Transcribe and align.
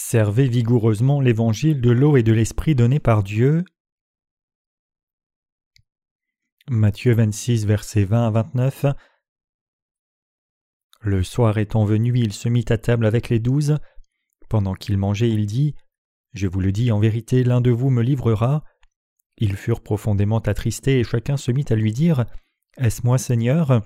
Servez 0.00 0.48
vigoureusement 0.48 1.20
l'évangile 1.20 1.80
de 1.80 1.90
l'eau 1.90 2.16
et 2.16 2.22
de 2.22 2.32
l'esprit 2.32 2.76
donné 2.76 3.00
par 3.00 3.24
Dieu. 3.24 3.64
Matthieu 6.70 7.12
26, 7.12 7.66
versets 7.66 8.04
20 8.04 8.28
à 8.28 8.30
29. 8.30 8.86
Le 11.00 11.22
soir 11.24 11.58
étant 11.58 11.84
venu, 11.84 12.12
il 12.16 12.32
se 12.32 12.48
mit 12.48 12.64
à 12.68 12.78
table 12.78 13.06
avec 13.06 13.28
les 13.28 13.40
douze. 13.40 13.76
Pendant 14.48 14.74
qu'il 14.74 14.96
mangeait, 14.96 15.30
il 15.30 15.46
dit 15.46 15.74
Je 16.32 16.46
vous 16.46 16.60
le 16.60 16.70
dis 16.70 16.92
en 16.92 17.00
vérité, 17.00 17.42
l'un 17.42 17.60
de 17.60 17.72
vous 17.72 17.90
me 17.90 18.02
livrera. 18.02 18.62
Ils 19.36 19.56
furent 19.56 19.82
profondément 19.82 20.38
attristés 20.38 21.00
et 21.00 21.04
chacun 21.04 21.36
se 21.36 21.50
mit 21.50 21.66
à 21.68 21.74
lui 21.74 21.92
dire 21.92 22.24
Est-ce 22.78 23.04
moi, 23.04 23.18
Seigneur? 23.18 23.82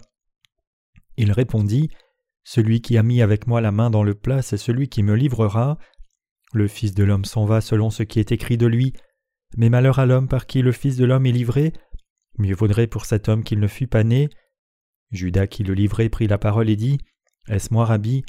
Il 1.16 1.32
répondit 1.32 1.88
Celui 2.44 2.82
qui 2.82 2.98
a 2.98 3.02
mis 3.02 3.22
avec 3.22 3.46
moi 3.46 3.62
la 3.62 3.72
main 3.72 3.88
dans 3.88 4.04
le 4.04 4.14
plat, 4.14 4.42
c'est 4.42 4.58
celui 4.58 4.88
qui 4.88 5.02
me 5.02 5.14
livrera. 5.14 5.78
Le 6.52 6.68
Fils 6.68 6.94
de 6.94 7.02
l'homme 7.02 7.24
s'en 7.24 7.46
va 7.46 7.60
selon 7.60 7.90
ce 7.90 8.02
qui 8.02 8.20
est 8.20 8.30
écrit 8.30 8.58
de 8.58 8.66
lui. 8.66 8.92
Mais 9.56 9.70
malheur 9.70 9.98
à 9.98 10.06
l'homme 10.06 10.28
par 10.28 10.46
qui 10.46 10.62
le 10.62 10.72
Fils 10.72 10.96
de 10.96 11.04
l'homme 11.04 11.26
est 11.26 11.32
livré. 11.32 11.72
Mieux 12.38 12.54
vaudrait 12.54 12.86
pour 12.86 13.06
cet 13.06 13.28
homme 13.28 13.42
qu'il 13.42 13.58
ne 13.58 13.66
fût 13.66 13.86
pas 13.86 14.04
né. 14.04 14.28
Judas 15.10 15.46
qui 15.46 15.64
le 15.64 15.74
livrait 15.74 16.08
prit 16.08 16.26
la 16.26 16.38
parole 16.38 16.70
et 16.70 16.76
dit 16.76 16.98
Est-ce 17.48 17.72
moi, 17.72 17.84
Rabbi? 17.84 18.24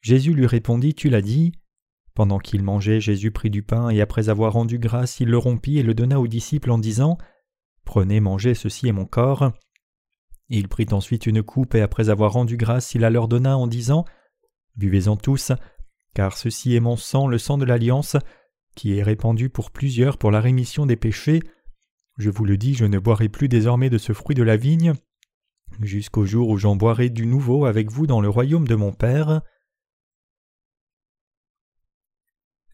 Jésus 0.00 0.34
lui 0.34 0.46
répondit 0.46 0.94
Tu 0.94 1.08
l'as 1.08 1.22
dit. 1.22 1.52
Pendant 2.14 2.38
qu'il 2.38 2.62
mangeait, 2.62 3.00
Jésus 3.00 3.30
prit 3.30 3.50
du 3.50 3.62
pain 3.62 3.88
et 3.88 4.00
après 4.00 4.28
avoir 4.28 4.52
rendu 4.52 4.78
grâce, 4.78 5.20
il 5.20 5.28
le 5.28 5.38
rompit 5.38 5.78
et 5.78 5.82
le 5.82 5.94
donna 5.94 6.20
aux 6.20 6.26
disciples 6.26 6.70
en 6.70 6.78
disant 6.78 7.16
Prenez, 7.84 8.20
mangez, 8.20 8.54
ceci 8.54 8.88
est 8.88 8.92
mon 8.92 9.06
corps. 9.06 9.52
Il 10.48 10.68
prit 10.68 10.86
ensuite 10.90 11.26
une 11.26 11.42
coupe 11.42 11.74
et 11.74 11.80
après 11.80 12.10
avoir 12.10 12.32
rendu 12.32 12.56
grâce, 12.56 12.94
il 12.94 13.00
la 13.00 13.10
leur 13.10 13.28
donna 13.28 13.56
en 13.56 13.66
disant 13.66 14.04
Buvez-en 14.76 15.16
tous, 15.16 15.52
car 16.14 16.36
ceci 16.36 16.74
est 16.74 16.80
mon 16.80 16.96
sang, 16.96 17.26
le 17.26 17.38
sang 17.38 17.58
de 17.58 17.64
l'alliance, 17.64 18.16
qui 18.74 18.96
est 18.96 19.02
répandu 19.02 19.48
pour 19.48 19.70
plusieurs 19.70 20.18
pour 20.18 20.30
la 20.30 20.40
rémission 20.40 20.86
des 20.86 20.96
péchés. 20.96 21.40
Je 22.18 22.30
vous 22.30 22.44
le 22.44 22.56
dis, 22.56 22.74
je 22.74 22.84
ne 22.84 22.98
boirai 22.98 23.28
plus 23.28 23.48
désormais 23.48 23.90
de 23.90 23.98
ce 23.98 24.12
fruit 24.12 24.36
de 24.36 24.42
la 24.42 24.56
vigne, 24.56 24.94
jusqu'au 25.80 26.24
jour 26.26 26.48
où 26.48 26.58
j'en 26.58 26.76
boirai 26.76 27.10
du 27.10 27.26
nouveau 27.26 27.64
avec 27.64 27.90
vous 27.90 28.06
dans 28.06 28.20
le 28.20 28.28
royaume 28.28 28.68
de 28.68 28.74
mon 28.74 28.92
Père. 28.92 29.40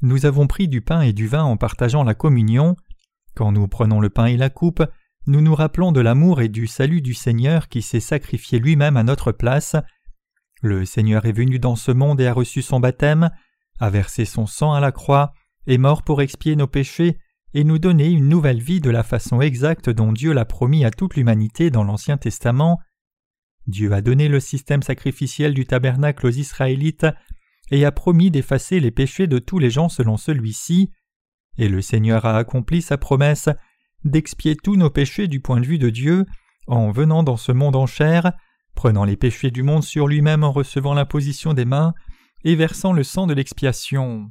Nous 0.01 0.27
avons 0.27 0.47
pris 0.47 0.69
du 0.69 0.81
pain 0.81 1.01
et 1.01 1.13
du 1.13 1.27
vin 1.27 1.43
en 1.43 1.57
partageant 1.57 2.05
la 2.05 2.15
communion. 2.15 2.77
Quand 3.35 3.53
nous 3.53 3.67
prenons 3.67 4.01
le 4.01 4.11
pain 4.11 4.27
et 4.27 4.37
la 4.37 4.51
coupe, 4.51 4.85
nous 5.27 5.41
nous 5.41 5.55
rappelons 5.55 5.93
de 5.93 6.01
l'amour 6.01 6.41
et 6.41 6.49
du 6.49 6.67
salut 6.67 7.03
du 7.03 7.15
Seigneur 7.15 7.69
qui 7.69 7.83
s'est 7.83 8.01
sacrifié 8.01 8.59
lui-même 8.59 8.97
à 8.97 9.03
notre 9.03 9.33
place. 9.33 9.77
Le 10.63 10.85
Seigneur 10.85 11.25
est 11.27 11.33
venu 11.33 11.59
dans 11.59 11.77
ce 11.77 11.93
monde 11.93 12.21
et 12.21 12.27
a 12.27 12.33
reçu 12.33 12.63
son 12.63 12.81
baptême, 12.81 13.31
a 13.79 13.91
versé 13.91 14.25
son 14.25 14.47
sang 14.47 14.73
à 14.73 14.81
la 14.81 14.93
croix, 14.93 15.33
est 15.67 15.79
mort 15.79 16.03
pour 16.03 16.21
expier 16.21 16.57
nos 16.57 16.67
péchés 16.67 17.19
et 17.55 17.65
nous 17.65 17.79
donner 17.79 18.09
une 18.09 18.29
nouvelle 18.29 18.61
vie 18.61 18.81
de 18.81 18.91
la 18.91 19.03
façon 19.03 19.41
exacte 19.41 19.89
dont 19.89 20.13
Dieu 20.13 20.33
l'a 20.33 20.45
promis 20.45 20.85
à 20.85 20.91
toute 20.91 21.17
l'humanité 21.17 21.71
dans 21.71 21.85
l'Ancien 21.85 22.17
Testament. 22.17 22.81
Dieu 23.67 23.93
a 23.93 24.01
donné 24.01 24.29
le 24.29 24.41
système 24.41 24.83
sacrificiel 24.83 25.55
du 25.55 25.65
tabernacle 25.65 26.27
aux 26.27 26.31
Israélites 26.31 27.07
et 27.71 27.85
a 27.85 27.93
promis 27.93 28.31
d'effacer 28.31 28.81
les 28.81 28.91
péchés 28.91 29.27
de 29.27 29.39
tous 29.39 29.59
les 29.59 29.71
gens 29.71 29.89
selon 29.89 30.17
celui-ci, 30.17 30.91
et 31.57 31.69
le 31.69 31.83
Seigneur 31.83 32.25
a 32.25 32.37
accompli 32.37 32.83
sa 32.83 32.97
promesse 32.97 33.49
d'expier 34.05 34.57
tous 34.57 34.77
nos 34.77 34.91
péchés 34.91 35.29
du 35.29 35.41
point 35.41 35.61
de 35.61 35.67
vue 35.67 35.79
de 35.79 35.91
Dieu 35.91 36.25
en 36.67 36.91
venant 36.91 37.23
dans 37.23 37.37
ce 37.37 37.53
monde 37.53 37.77
en 37.77 37.87
chair 37.87 38.33
prenant 38.79 39.05
les 39.05 39.17
péchés 39.17 39.51
du 39.51 39.65
monde 39.65 39.83
sur 39.83 40.07
lui-même 40.07 40.45
en 40.45 40.53
recevant 40.53 40.95
l'imposition 40.95 41.53
des 41.53 41.65
mains 41.65 41.95
et 42.45 42.55
versant 42.55 42.93
le 42.93 43.03
sang 43.03 43.27
de 43.27 43.35
l'expiation. 43.35 44.31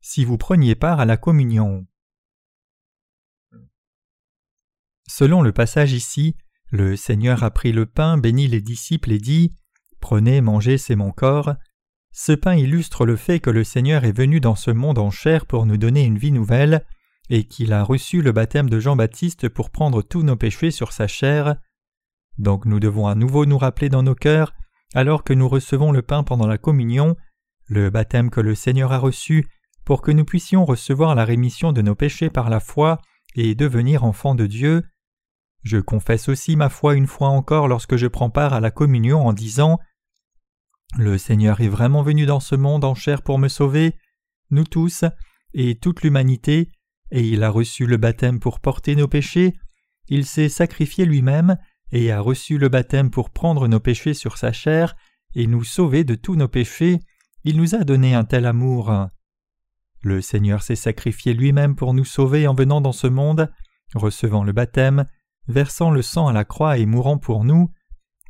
Si 0.00 0.24
vous 0.24 0.38
preniez 0.38 0.74
part 0.74 0.98
à 0.98 1.04
la 1.04 1.16
communion. 1.16 1.86
Selon 5.06 5.42
le 5.42 5.52
passage 5.52 5.92
ici, 5.92 6.34
le 6.72 6.96
Seigneur 6.96 7.44
a 7.44 7.52
pris 7.52 7.70
le 7.70 7.86
pain, 7.86 8.18
bénit 8.18 8.48
les 8.48 8.60
disciples 8.60 9.12
et 9.12 9.20
dit 9.20 9.54
Prenez, 10.00 10.40
mangez, 10.40 10.76
c'est 10.76 10.96
mon 10.96 11.12
corps. 11.12 11.54
Ce 12.10 12.32
pain 12.32 12.56
illustre 12.56 13.06
le 13.06 13.14
fait 13.14 13.38
que 13.38 13.50
le 13.50 13.62
Seigneur 13.62 14.04
est 14.04 14.18
venu 14.18 14.40
dans 14.40 14.56
ce 14.56 14.72
monde 14.72 14.98
en 14.98 15.12
chair 15.12 15.46
pour 15.46 15.66
nous 15.66 15.76
donner 15.76 16.02
une 16.02 16.18
vie 16.18 16.32
nouvelle, 16.32 16.84
et 17.30 17.44
qu'il 17.44 17.72
a 17.72 17.82
reçu 17.82 18.22
le 18.22 18.32
baptême 18.32 18.68
de 18.68 18.80
Jean-Baptiste 18.80 19.48
pour 19.48 19.70
prendre 19.70 20.02
tous 20.02 20.22
nos 20.22 20.36
péchés 20.36 20.70
sur 20.70 20.92
sa 20.92 21.06
chair. 21.06 21.56
Donc 22.38 22.64
nous 22.64 22.80
devons 22.80 23.06
à 23.06 23.14
nouveau 23.14 23.46
nous 23.46 23.58
rappeler 23.58 23.88
dans 23.88 24.02
nos 24.02 24.14
cœurs, 24.14 24.52
alors 24.94 25.24
que 25.24 25.32
nous 25.32 25.48
recevons 25.48 25.92
le 25.92 26.02
pain 26.02 26.22
pendant 26.24 26.46
la 26.46 26.58
communion, 26.58 27.16
le 27.66 27.90
baptême 27.90 28.30
que 28.30 28.40
le 28.40 28.54
Seigneur 28.54 28.92
a 28.92 28.98
reçu, 28.98 29.46
pour 29.84 30.02
que 30.02 30.10
nous 30.10 30.24
puissions 30.24 30.64
recevoir 30.64 31.14
la 31.14 31.24
rémission 31.24 31.72
de 31.72 31.82
nos 31.82 31.94
péchés 31.94 32.30
par 32.30 32.50
la 32.50 32.60
foi 32.60 32.98
et 33.34 33.54
devenir 33.54 34.04
enfants 34.04 34.34
de 34.34 34.46
Dieu. 34.46 34.84
Je 35.62 35.78
confesse 35.78 36.28
aussi 36.28 36.56
ma 36.56 36.68
foi 36.68 36.94
une 36.94 37.06
fois 37.06 37.28
encore 37.28 37.68
lorsque 37.68 37.96
je 37.96 38.06
prends 38.06 38.30
part 38.30 38.52
à 38.52 38.60
la 38.60 38.70
communion 38.70 39.26
en 39.26 39.32
disant 39.32 39.78
Le 40.96 41.18
Seigneur 41.18 41.60
est 41.60 41.68
vraiment 41.68 42.02
venu 42.02 42.26
dans 42.26 42.40
ce 42.40 42.54
monde 42.54 42.84
en 42.84 42.94
chair 42.94 43.22
pour 43.22 43.38
me 43.38 43.48
sauver, 43.48 43.96
nous 44.50 44.64
tous, 44.64 45.04
et 45.54 45.76
toute 45.76 46.02
l'humanité, 46.02 46.70
et 47.12 47.20
il 47.20 47.44
a 47.44 47.50
reçu 47.50 47.86
le 47.86 47.98
baptême 47.98 48.40
pour 48.40 48.58
porter 48.58 48.96
nos 48.96 49.06
péchés, 49.06 49.54
il 50.08 50.24
s'est 50.24 50.48
sacrifié 50.48 51.04
lui-même 51.04 51.58
et 51.92 52.10
a 52.10 52.20
reçu 52.20 52.56
le 52.56 52.70
baptême 52.70 53.10
pour 53.10 53.30
prendre 53.30 53.68
nos 53.68 53.80
péchés 53.80 54.14
sur 54.14 54.38
sa 54.38 54.50
chair 54.50 54.96
et 55.34 55.46
nous 55.46 55.62
sauver 55.62 56.04
de 56.04 56.14
tous 56.14 56.36
nos 56.36 56.48
péchés, 56.48 57.00
il 57.44 57.58
nous 57.58 57.74
a 57.74 57.84
donné 57.84 58.14
un 58.14 58.24
tel 58.24 58.46
amour. 58.46 59.08
Le 60.02 60.22
Seigneur 60.22 60.62
s'est 60.62 60.74
sacrifié 60.74 61.34
lui-même 61.34 61.76
pour 61.76 61.92
nous 61.92 62.04
sauver 62.04 62.46
en 62.46 62.54
venant 62.54 62.80
dans 62.80 62.92
ce 62.92 63.06
monde, 63.06 63.52
recevant 63.94 64.42
le 64.42 64.52
baptême, 64.52 65.04
versant 65.48 65.90
le 65.90 66.02
sang 66.02 66.28
à 66.28 66.32
la 66.32 66.44
croix 66.44 66.78
et 66.78 66.86
mourant 66.86 67.18
pour 67.18 67.44
nous. 67.44 67.70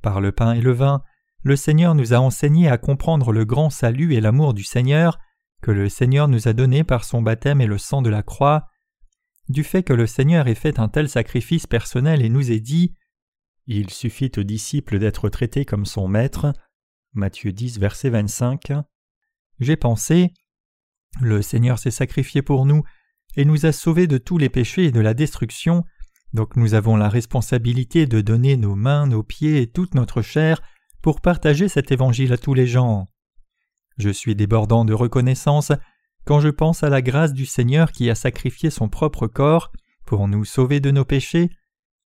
Par 0.02 0.20
le 0.20 0.32
pain 0.32 0.54
et 0.54 0.60
le 0.60 0.72
vin, 0.72 1.02
le 1.44 1.54
Seigneur 1.54 1.94
nous 1.94 2.14
a 2.14 2.18
enseigné 2.18 2.68
à 2.68 2.78
comprendre 2.78 3.32
le 3.32 3.44
grand 3.44 3.70
salut 3.70 4.14
et 4.14 4.20
l'amour 4.20 4.54
du 4.54 4.64
Seigneur 4.64 5.18
que 5.62 5.70
le 5.70 5.88
Seigneur 5.88 6.26
nous 6.26 6.48
a 6.48 6.52
donné 6.52 6.82
par 6.82 7.04
son 7.04 7.22
baptême 7.22 7.60
et 7.60 7.66
le 7.66 7.78
sang 7.78 8.02
de 8.02 8.10
la 8.10 8.24
croix 8.24 8.66
du 9.52 9.62
fait 9.62 9.82
que 9.82 9.92
le 9.92 10.06
Seigneur 10.06 10.48
ait 10.48 10.54
fait 10.54 10.78
un 10.78 10.88
tel 10.88 11.08
sacrifice 11.08 11.66
personnel 11.66 12.22
et 12.22 12.28
nous 12.28 12.50
ait 12.50 12.60
dit 12.60 12.94
Il 13.66 13.90
suffit 13.90 14.32
aux 14.36 14.42
disciples 14.42 14.98
d'être 14.98 15.28
traités 15.28 15.64
comme 15.64 15.86
son 15.86 16.08
maître. 16.08 16.52
Matthieu 17.12 17.52
10, 17.52 17.78
verset 17.78 18.10
25. 18.10 18.72
J'ai 19.60 19.76
pensé 19.76 20.32
Le 21.20 21.42
Seigneur 21.42 21.78
s'est 21.78 21.90
sacrifié 21.90 22.42
pour 22.42 22.66
nous 22.66 22.82
et 23.36 23.44
nous 23.44 23.66
a 23.66 23.72
sauvés 23.72 24.06
de 24.06 24.18
tous 24.18 24.38
les 24.38 24.48
péchés 24.48 24.86
et 24.86 24.92
de 24.92 25.00
la 25.00 25.14
destruction, 25.14 25.84
donc 26.32 26.56
nous 26.56 26.74
avons 26.74 26.96
la 26.96 27.08
responsabilité 27.08 28.06
de 28.06 28.20
donner 28.20 28.56
nos 28.56 28.74
mains, 28.74 29.06
nos 29.06 29.22
pieds 29.22 29.62
et 29.62 29.70
toute 29.70 29.94
notre 29.94 30.22
chair 30.22 30.60
pour 31.02 31.20
partager 31.20 31.68
cet 31.68 31.92
évangile 31.92 32.32
à 32.32 32.38
tous 32.38 32.54
les 32.54 32.66
gens. 32.66 33.08
Je 33.98 34.10
suis 34.10 34.34
débordant 34.34 34.84
de 34.84 34.94
reconnaissance 34.94 35.72
quand 36.24 36.40
je 36.40 36.48
pense 36.48 36.82
à 36.82 36.88
la 36.88 37.02
grâce 37.02 37.32
du 37.32 37.46
Seigneur 37.46 37.92
qui 37.92 38.08
a 38.10 38.14
sacrifié 38.14 38.70
son 38.70 38.88
propre 38.88 39.26
corps 39.26 39.72
pour 40.06 40.28
nous 40.28 40.44
sauver 40.44 40.80
de 40.80 40.90
nos 40.90 41.04
péchés, 41.04 41.50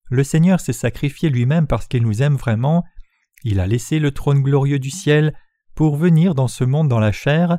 le 0.08 0.24
Seigneur 0.24 0.60
s'est 0.60 0.72
sacrifié 0.72 1.28
lui-même 1.28 1.66
parce 1.66 1.86
qu'il 1.86 2.02
nous 2.02 2.22
aime 2.22 2.36
vraiment, 2.36 2.84
il 3.44 3.60
a 3.60 3.66
laissé 3.66 3.98
le 3.98 4.12
trône 4.12 4.42
glorieux 4.42 4.78
du 4.78 4.90
ciel 4.90 5.34
pour 5.74 5.96
venir 5.96 6.34
dans 6.34 6.48
ce 6.48 6.64
monde 6.64 6.88
dans 6.88 7.00
la 7.00 7.12
chair. 7.12 7.58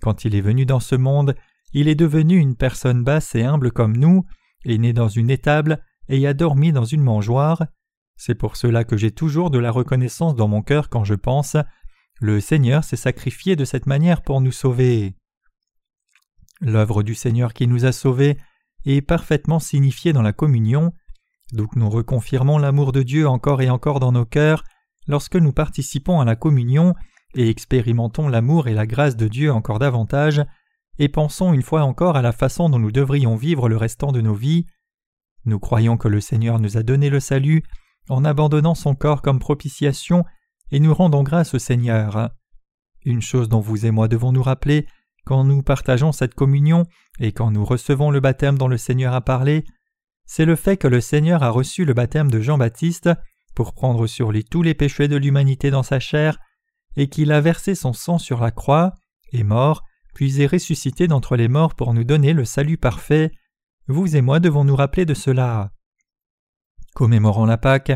Quand 0.00 0.24
il 0.24 0.34
est 0.34 0.40
venu 0.40 0.64
dans 0.64 0.80
ce 0.80 0.94
monde, 0.94 1.34
il 1.72 1.88
est 1.88 1.94
devenu 1.94 2.36
une 2.36 2.56
personne 2.56 3.04
basse 3.04 3.34
et 3.34 3.44
humble 3.44 3.70
comme 3.70 3.96
nous, 3.96 4.24
est 4.64 4.78
né 4.78 4.92
dans 4.92 5.08
une 5.08 5.30
étable 5.30 5.82
et 6.08 6.26
a 6.26 6.34
dormi 6.34 6.72
dans 6.72 6.84
une 6.84 7.02
mangeoire. 7.02 7.66
C'est 8.16 8.34
pour 8.34 8.56
cela 8.56 8.84
que 8.84 8.96
j'ai 8.96 9.10
toujours 9.10 9.50
de 9.50 9.58
la 9.58 9.70
reconnaissance 9.70 10.34
dans 10.34 10.48
mon 10.48 10.62
cœur 10.62 10.88
quand 10.88 11.04
je 11.04 11.14
pense 11.14 11.56
Le 12.20 12.40
Seigneur 12.40 12.84
s'est 12.84 12.96
sacrifié 12.96 13.56
de 13.56 13.64
cette 13.64 13.86
manière 13.86 14.22
pour 14.22 14.40
nous 14.40 14.52
sauver. 14.52 15.14
L'œuvre 16.60 17.02
du 17.02 17.14
Seigneur 17.14 17.54
qui 17.54 17.66
nous 17.66 17.84
a 17.84 17.92
sauvés 17.92 18.36
est 18.84 19.00
parfaitement 19.00 19.58
signifiée 19.58 20.12
dans 20.12 20.22
la 20.22 20.32
communion, 20.32 20.92
donc 21.52 21.74
nous 21.76 21.88
reconfirmons 21.88 22.58
l'amour 22.58 22.92
de 22.92 23.02
Dieu 23.02 23.26
encore 23.28 23.62
et 23.62 23.70
encore 23.70 24.00
dans 24.00 24.12
nos 24.12 24.24
cœurs 24.24 24.64
lorsque 25.06 25.36
nous 25.36 25.52
participons 25.52 26.20
à 26.20 26.24
la 26.24 26.36
communion 26.36 26.94
et 27.34 27.48
expérimentons 27.48 28.28
l'amour 28.28 28.68
et 28.68 28.74
la 28.74 28.86
grâce 28.86 29.16
de 29.16 29.28
Dieu 29.28 29.52
encore 29.52 29.78
davantage, 29.78 30.44
et 30.98 31.08
pensons 31.08 31.52
une 31.52 31.62
fois 31.62 31.82
encore 31.82 32.16
à 32.16 32.22
la 32.22 32.32
façon 32.32 32.68
dont 32.68 32.78
nous 32.78 32.92
devrions 32.92 33.36
vivre 33.36 33.68
le 33.68 33.76
restant 33.76 34.12
de 34.12 34.20
nos 34.20 34.34
vies. 34.34 34.66
Nous 35.44 35.58
croyons 35.58 35.96
que 35.96 36.08
le 36.08 36.20
Seigneur 36.20 36.58
nous 36.58 36.76
a 36.76 36.82
donné 36.82 37.08
le 37.08 37.20
salut 37.20 37.62
en 38.08 38.24
abandonnant 38.24 38.74
son 38.74 38.94
corps 38.94 39.22
comme 39.22 39.38
propitiation, 39.38 40.24
et 40.72 40.80
nous 40.80 40.92
rendons 40.92 41.22
grâce 41.22 41.54
au 41.54 41.58
Seigneur. 41.58 42.30
Une 43.04 43.22
chose 43.22 43.48
dont 43.48 43.60
vous 43.60 43.86
et 43.86 43.90
moi 43.90 44.08
devons 44.08 44.32
nous 44.32 44.42
rappeler, 44.42 44.86
quand 45.24 45.44
nous 45.44 45.62
partageons 45.62 46.12
cette 46.12 46.34
communion 46.34 46.86
et 47.18 47.32
quand 47.32 47.50
nous 47.50 47.64
recevons 47.64 48.10
le 48.10 48.20
baptême 48.20 48.58
dont 48.58 48.68
le 48.68 48.78
Seigneur 48.78 49.14
a 49.14 49.20
parlé, 49.20 49.64
c'est 50.24 50.44
le 50.44 50.56
fait 50.56 50.76
que 50.76 50.88
le 50.88 51.00
Seigneur 51.00 51.42
a 51.42 51.50
reçu 51.50 51.84
le 51.84 51.94
baptême 51.94 52.30
de 52.30 52.40
Jean-Baptiste 52.40 53.10
pour 53.54 53.74
prendre 53.74 54.06
sur 54.06 54.32
lui 54.32 54.44
tous 54.44 54.62
les 54.62 54.74
péchés 54.74 55.08
de 55.08 55.16
l'humanité 55.16 55.70
dans 55.70 55.82
sa 55.82 56.00
chair, 56.00 56.38
et 56.96 57.08
qu'il 57.08 57.32
a 57.32 57.40
versé 57.40 57.74
son 57.74 57.92
sang 57.92 58.18
sur 58.18 58.40
la 58.40 58.50
croix, 58.50 58.94
est 59.32 59.42
mort, 59.42 59.82
puis 60.14 60.40
est 60.40 60.46
ressuscité 60.46 61.08
d'entre 61.08 61.36
les 61.36 61.48
morts 61.48 61.74
pour 61.74 61.94
nous 61.94 62.04
donner 62.04 62.32
le 62.32 62.44
salut 62.44 62.78
parfait, 62.78 63.32
vous 63.86 64.16
et 64.16 64.20
moi 64.20 64.40
devons 64.40 64.64
nous 64.64 64.76
rappeler 64.76 65.04
de 65.04 65.14
cela. 65.14 65.72
Commémorant 66.94 67.46
la 67.46 67.58
Pâque, 67.58 67.92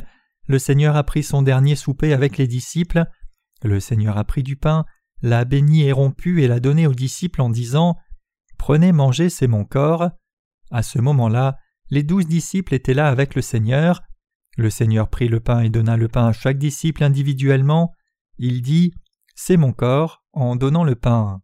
le 0.47 0.59
Seigneur 0.59 0.97
a 0.97 1.05
pris 1.05 1.23
son 1.23 1.43
dernier 1.43 1.77
souper 1.77 2.13
avec 2.13 2.37
les 2.37 2.47
disciples, 2.47 3.05
le 3.63 3.81
Seigneur 3.81 4.19
a 4.19 4.25
pris 4.25 4.43
du 4.43 4.57
pain, 4.57 4.85
l'a 5.25 5.47
béni 5.47 5.85
et 5.85 5.93
rompu 5.93 6.43
et 6.43 6.49
l'a 6.49 6.61
donné 6.61 6.87
aux 6.87 6.95
disciples 6.95 7.41
en 7.41 7.49
disant 7.49 7.97
Prenez, 8.59 8.93
mangez, 8.93 9.31
c'est 9.31 9.47
mon 9.47 9.65
corps. 9.65 10.11
À 10.71 10.83
ce 10.83 10.99
moment-là, 10.99 11.57
les 11.91 12.03
douze 12.03 12.27
disciples 12.27 12.75
étaient 12.75 12.93
là 12.93 13.09
avec 13.09 13.35
le 13.35 13.41
Seigneur. 13.41 14.03
Le 14.59 14.69
Seigneur 14.69 15.09
prit 15.09 15.29
le 15.29 15.41
pain 15.41 15.61
et 15.61 15.71
donna 15.71 15.97
le 15.97 16.09
pain 16.09 16.27
à 16.27 16.33
chaque 16.33 16.59
disciple 16.59 17.03
individuellement. 17.03 17.95
Il 18.37 18.61
dit 18.61 18.93
C'est 19.35 19.57
mon 19.57 19.73
corps 19.73 20.23
en 20.33 20.57
donnant 20.57 20.85
le 20.85 20.95
pain. 20.95 21.41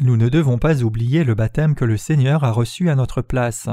Nous 0.00 0.16
ne 0.16 0.30
devons 0.30 0.58
pas 0.58 0.82
oublier 0.82 1.24
le 1.24 1.34
baptême 1.34 1.74
que 1.74 1.84
le 1.84 1.98
Seigneur 1.98 2.42
a 2.42 2.52
reçu 2.52 2.88
à 2.88 2.94
notre 2.94 3.20
place. 3.20 3.68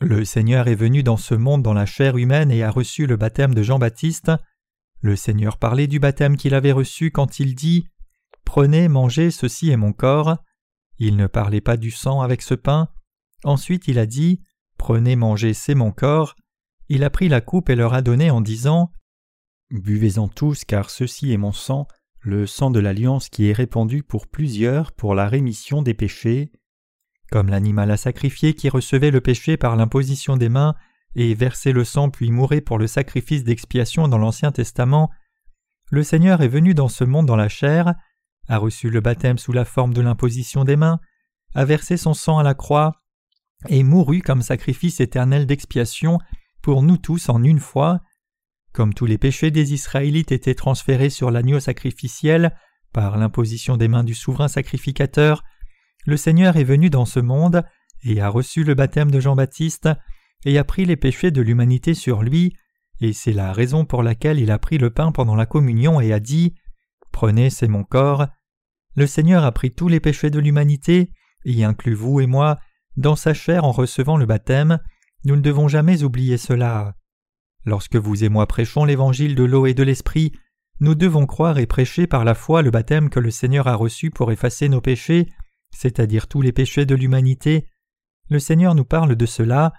Le 0.00 0.24
Seigneur 0.24 0.68
est 0.68 0.76
venu 0.76 1.02
dans 1.02 1.16
ce 1.16 1.34
monde 1.34 1.62
dans 1.62 1.74
la 1.74 1.84
chair 1.84 2.16
humaine 2.16 2.52
et 2.52 2.62
a 2.62 2.70
reçu 2.70 3.06
le 3.06 3.16
baptême 3.16 3.52
de 3.52 3.64
Jean-Baptiste. 3.64 4.30
Le 5.00 5.16
Seigneur 5.16 5.58
parlait 5.58 5.88
du 5.88 5.98
baptême 5.98 6.36
qu'il 6.36 6.54
avait 6.54 6.72
reçu 6.72 7.10
quand 7.10 7.40
il 7.40 7.56
dit 7.56 7.84
Prenez, 8.44 8.86
mangez, 8.86 9.32
ceci 9.32 9.70
est 9.70 9.76
mon 9.76 9.92
corps. 9.92 10.38
Il 10.98 11.16
ne 11.16 11.26
parlait 11.26 11.60
pas 11.60 11.76
du 11.76 11.90
sang 11.90 12.20
avec 12.20 12.42
ce 12.42 12.54
pain. 12.54 12.88
Ensuite 13.42 13.88
il 13.88 13.98
a 13.98 14.06
dit 14.06 14.40
Prenez, 14.76 15.16
mangez, 15.16 15.52
c'est 15.52 15.74
mon 15.74 15.90
corps. 15.90 16.36
Il 16.88 17.02
a 17.02 17.10
pris 17.10 17.28
la 17.28 17.40
coupe 17.40 17.68
et 17.68 17.76
leur 17.76 17.92
a 17.92 18.00
donné 18.00 18.30
en 18.30 18.40
disant 18.40 18.92
Buvez-en 19.70 20.28
tous, 20.28 20.64
car 20.64 20.90
ceci 20.90 21.32
est 21.32 21.36
mon 21.36 21.52
sang, 21.52 21.88
le 22.20 22.46
sang 22.46 22.70
de 22.70 22.78
l'alliance 22.78 23.28
qui 23.28 23.48
est 23.48 23.52
répandu 23.52 24.04
pour 24.04 24.28
plusieurs 24.28 24.92
pour 24.92 25.16
la 25.16 25.28
rémission 25.28 25.82
des 25.82 25.94
péchés. 25.94 26.52
Comme 27.30 27.48
l'animal 27.48 27.90
à 27.90 27.96
sacrifier 27.96 28.54
qui 28.54 28.68
recevait 28.68 29.10
le 29.10 29.20
péché 29.20 29.56
par 29.56 29.76
l'imposition 29.76 30.36
des 30.36 30.48
mains 30.48 30.74
et 31.14 31.34
versait 31.34 31.72
le 31.72 31.84
sang 31.84 32.10
puis 32.10 32.30
mourait 32.30 32.60
pour 32.60 32.78
le 32.78 32.86
sacrifice 32.86 33.44
d'expiation 33.44 34.08
dans 34.08 34.18
l'Ancien 34.18 34.52
Testament, 34.52 35.10
le 35.90 36.02
Seigneur 36.02 36.42
est 36.42 36.48
venu 36.48 36.74
dans 36.74 36.88
ce 36.88 37.04
monde 37.04 37.26
dans 37.26 37.36
la 37.36 37.48
chair, 37.48 37.94
a 38.46 38.58
reçu 38.58 38.90
le 38.90 39.00
baptême 39.00 39.38
sous 39.38 39.52
la 39.52 39.64
forme 39.64 39.94
de 39.94 40.00
l'imposition 40.00 40.64
des 40.64 40.76
mains, 40.76 41.00
a 41.54 41.64
versé 41.64 41.96
son 41.96 42.14
sang 42.14 42.38
à 42.38 42.42
la 42.42 42.54
croix, 42.54 43.02
et 43.68 43.82
mourut 43.82 44.22
comme 44.22 44.42
sacrifice 44.42 45.00
éternel 45.00 45.46
d'expiation 45.46 46.18
pour 46.62 46.82
nous 46.82 46.96
tous 46.96 47.28
en 47.28 47.42
une 47.42 47.58
fois, 47.58 48.00
comme 48.72 48.94
tous 48.94 49.06
les 49.06 49.18
péchés 49.18 49.50
des 49.50 49.72
Israélites 49.72 50.32
étaient 50.32 50.54
transférés 50.54 51.10
sur 51.10 51.30
l'agneau 51.30 51.58
sacrificiel 51.58 52.54
par 52.92 53.16
l'imposition 53.16 53.76
des 53.76 53.88
mains 53.88 54.04
du 54.04 54.14
souverain 54.14 54.48
sacrificateur, 54.48 55.42
le 56.08 56.16
Seigneur 56.16 56.56
est 56.56 56.64
venu 56.64 56.88
dans 56.88 57.04
ce 57.04 57.20
monde 57.20 57.62
et 58.02 58.22
a 58.22 58.30
reçu 58.30 58.64
le 58.64 58.74
baptême 58.74 59.10
de 59.10 59.20
Jean-Baptiste 59.20 59.90
et 60.46 60.56
a 60.56 60.64
pris 60.64 60.86
les 60.86 60.96
péchés 60.96 61.30
de 61.30 61.42
l'humanité 61.42 61.92
sur 61.92 62.22
lui, 62.22 62.56
et 63.02 63.12
c'est 63.12 63.34
la 63.34 63.52
raison 63.52 63.84
pour 63.84 64.02
laquelle 64.02 64.38
il 64.38 64.50
a 64.50 64.58
pris 64.58 64.78
le 64.78 64.88
pain 64.88 65.12
pendant 65.12 65.34
la 65.34 65.44
communion 65.44 66.00
et 66.00 66.14
a 66.14 66.18
dit 66.18 66.54
Prenez, 67.12 67.50
c'est 67.50 67.68
mon 67.68 67.84
corps. 67.84 68.26
Le 68.96 69.06
Seigneur 69.06 69.44
a 69.44 69.52
pris 69.52 69.70
tous 69.70 69.88
les 69.88 70.00
péchés 70.00 70.30
de 70.30 70.38
l'humanité, 70.38 71.10
y 71.44 71.62
inclut 71.62 71.94
vous 71.94 72.20
et 72.20 72.26
moi, 72.26 72.58
dans 72.96 73.16
sa 73.16 73.34
chair 73.34 73.64
en 73.64 73.72
recevant 73.72 74.16
le 74.16 74.24
baptême. 74.24 74.78
Nous 75.26 75.36
ne 75.36 75.42
devons 75.42 75.68
jamais 75.68 76.04
oublier 76.04 76.38
cela. 76.38 76.94
Lorsque 77.66 77.96
vous 77.96 78.24
et 78.24 78.30
moi 78.30 78.46
prêchons 78.46 78.86
l'évangile 78.86 79.34
de 79.34 79.44
l'eau 79.44 79.66
et 79.66 79.74
de 79.74 79.82
l'esprit, 79.82 80.32
nous 80.80 80.94
devons 80.94 81.26
croire 81.26 81.58
et 81.58 81.66
prêcher 81.66 82.06
par 82.06 82.24
la 82.24 82.34
foi 82.34 82.62
le 82.62 82.70
baptême 82.70 83.10
que 83.10 83.20
le 83.20 83.30
Seigneur 83.30 83.68
a 83.68 83.74
reçu 83.74 84.10
pour 84.10 84.32
effacer 84.32 84.70
nos 84.70 84.80
péchés, 84.80 85.28
c'est-à-dire 85.70 86.28
tous 86.28 86.42
les 86.42 86.52
péchés 86.52 86.86
de 86.86 86.94
l'humanité. 86.94 87.68
Le 88.28 88.38
Seigneur 88.38 88.74
nous 88.74 88.84
parle 88.84 89.16
de 89.16 89.26
cela. 89.26 89.72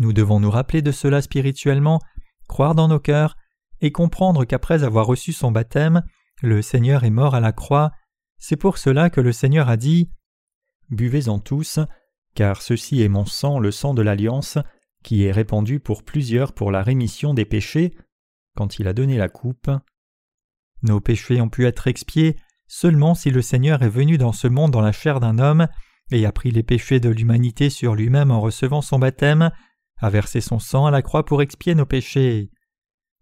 Nous 0.00 0.12
devons 0.12 0.40
nous 0.40 0.50
rappeler 0.50 0.82
de 0.82 0.92
cela 0.92 1.22
spirituellement, 1.22 2.00
croire 2.48 2.74
dans 2.74 2.88
nos 2.88 3.00
cœurs, 3.00 3.36
et 3.80 3.92
comprendre 3.92 4.44
qu'après 4.44 4.84
avoir 4.84 5.06
reçu 5.06 5.32
son 5.32 5.52
baptême, 5.52 6.02
le 6.42 6.62
Seigneur 6.62 7.04
est 7.04 7.10
mort 7.10 7.34
à 7.34 7.40
la 7.40 7.52
croix. 7.52 7.92
C'est 8.38 8.56
pour 8.56 8.78
cela 8.78 9.10
que 9.10 9.20
le 9.20 9.32
Seigneur 9.32 9.68
a 9.68 9.76
dit 9.76 10.10
Buvez-en 10.90 11.38
tous, 11.38 11.78
car 12.34 12.62
ceci 12.62 13.02
est 13.02 13.08
mon 13.08 13.24
sang, 13.24 13.58
le 13.58 13.70
sang 13.70 13.94
de 13.94 14.02
l'alliance, 14.02 14.58
qui 15.02 15.24
est 15.24 15.32
répandu 15.32 15.80
pour 15.80 16.02
plusieurs 16.02 16.52
pour 16.52 16.70
la 16.70 16.82
rémission 16.82 17.34
des 17.34 17.44
péchés, 17.44 17.96
quand 18.56 18.78
il 18.78 18.88
a 18.88 18.92
donné 18.92 19.16
la 19.16 19.28
coupe. 19.28 19.70
Nos 20.82 21.00
péchés 21.00 21.40
ont 21.40 21.48
pu 21.48 21.66
être 21.66 21.86
expiés 21.86 22.36
seulement 22.68 23.14
si 23.14 23.30
le 23.30 23.42
Seigneur 23.42 23.82
est 23.82 23.88
venu 23.88 24.18
dans 24.18 24.32
ce 24.32 24.48
monde 24.48 24.70
dans 24.70 24.80
la 24.80 24.92
chair 24.92 25.20
d'un 25.20 25.38
homme 25.38 25.68
et 26.10 26.24
a 26.26 26.32
pris 26.32 26.50
les 26.50 26.62
péchés 26.62 27.00
de 27.00 27.08
l'humanité 27.08 27.70
sur 27.70 27.94
lui-même 27.94 28.30
en 28.30 28.40
recevant 28.40 28.82
son 28.82 28.98
baptême, 28.98 29.50
a 29.98 30.10
versé 30.10 30.40
son 30.40 30.58
sang 30.58 30.86
à 30.86 30.90
la 30.90 31.02
croix 31.02 31.24
pour 31.24 31.42
expier 31.42 31.74
nos 31.74 31.86
péchés. 31.86 32.50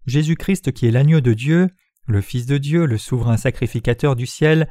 Jésus-Christ 0.05 0.71
qui 0.71 0.87
est 0.87 0.91
l'agneau 0.91 1.21
de 1.21 1.33
Dieu, 1.33 1.69
le 2.07 2.21
Fils 2.21 2.45
de 2.45 2.57
Dieu, 2.57 2.85
le 2.85 2.97
souverain 2.97 3.37
sacrificateur 3.37 4.15
du 4.15 4.27
ciel, 4.27 4.69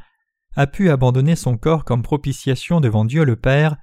a 0.56 0.66
pu 0.66 0.90
abandonner 0.90 1.34
son 1.34 1.56
corps 1.56 1.84
comme 1.84 2.02
propitiation 2.02 2.80
devant 2.80 3.04
Dieu 3.04 3.24
le 3.24 3.36
Père, 3.36 3.76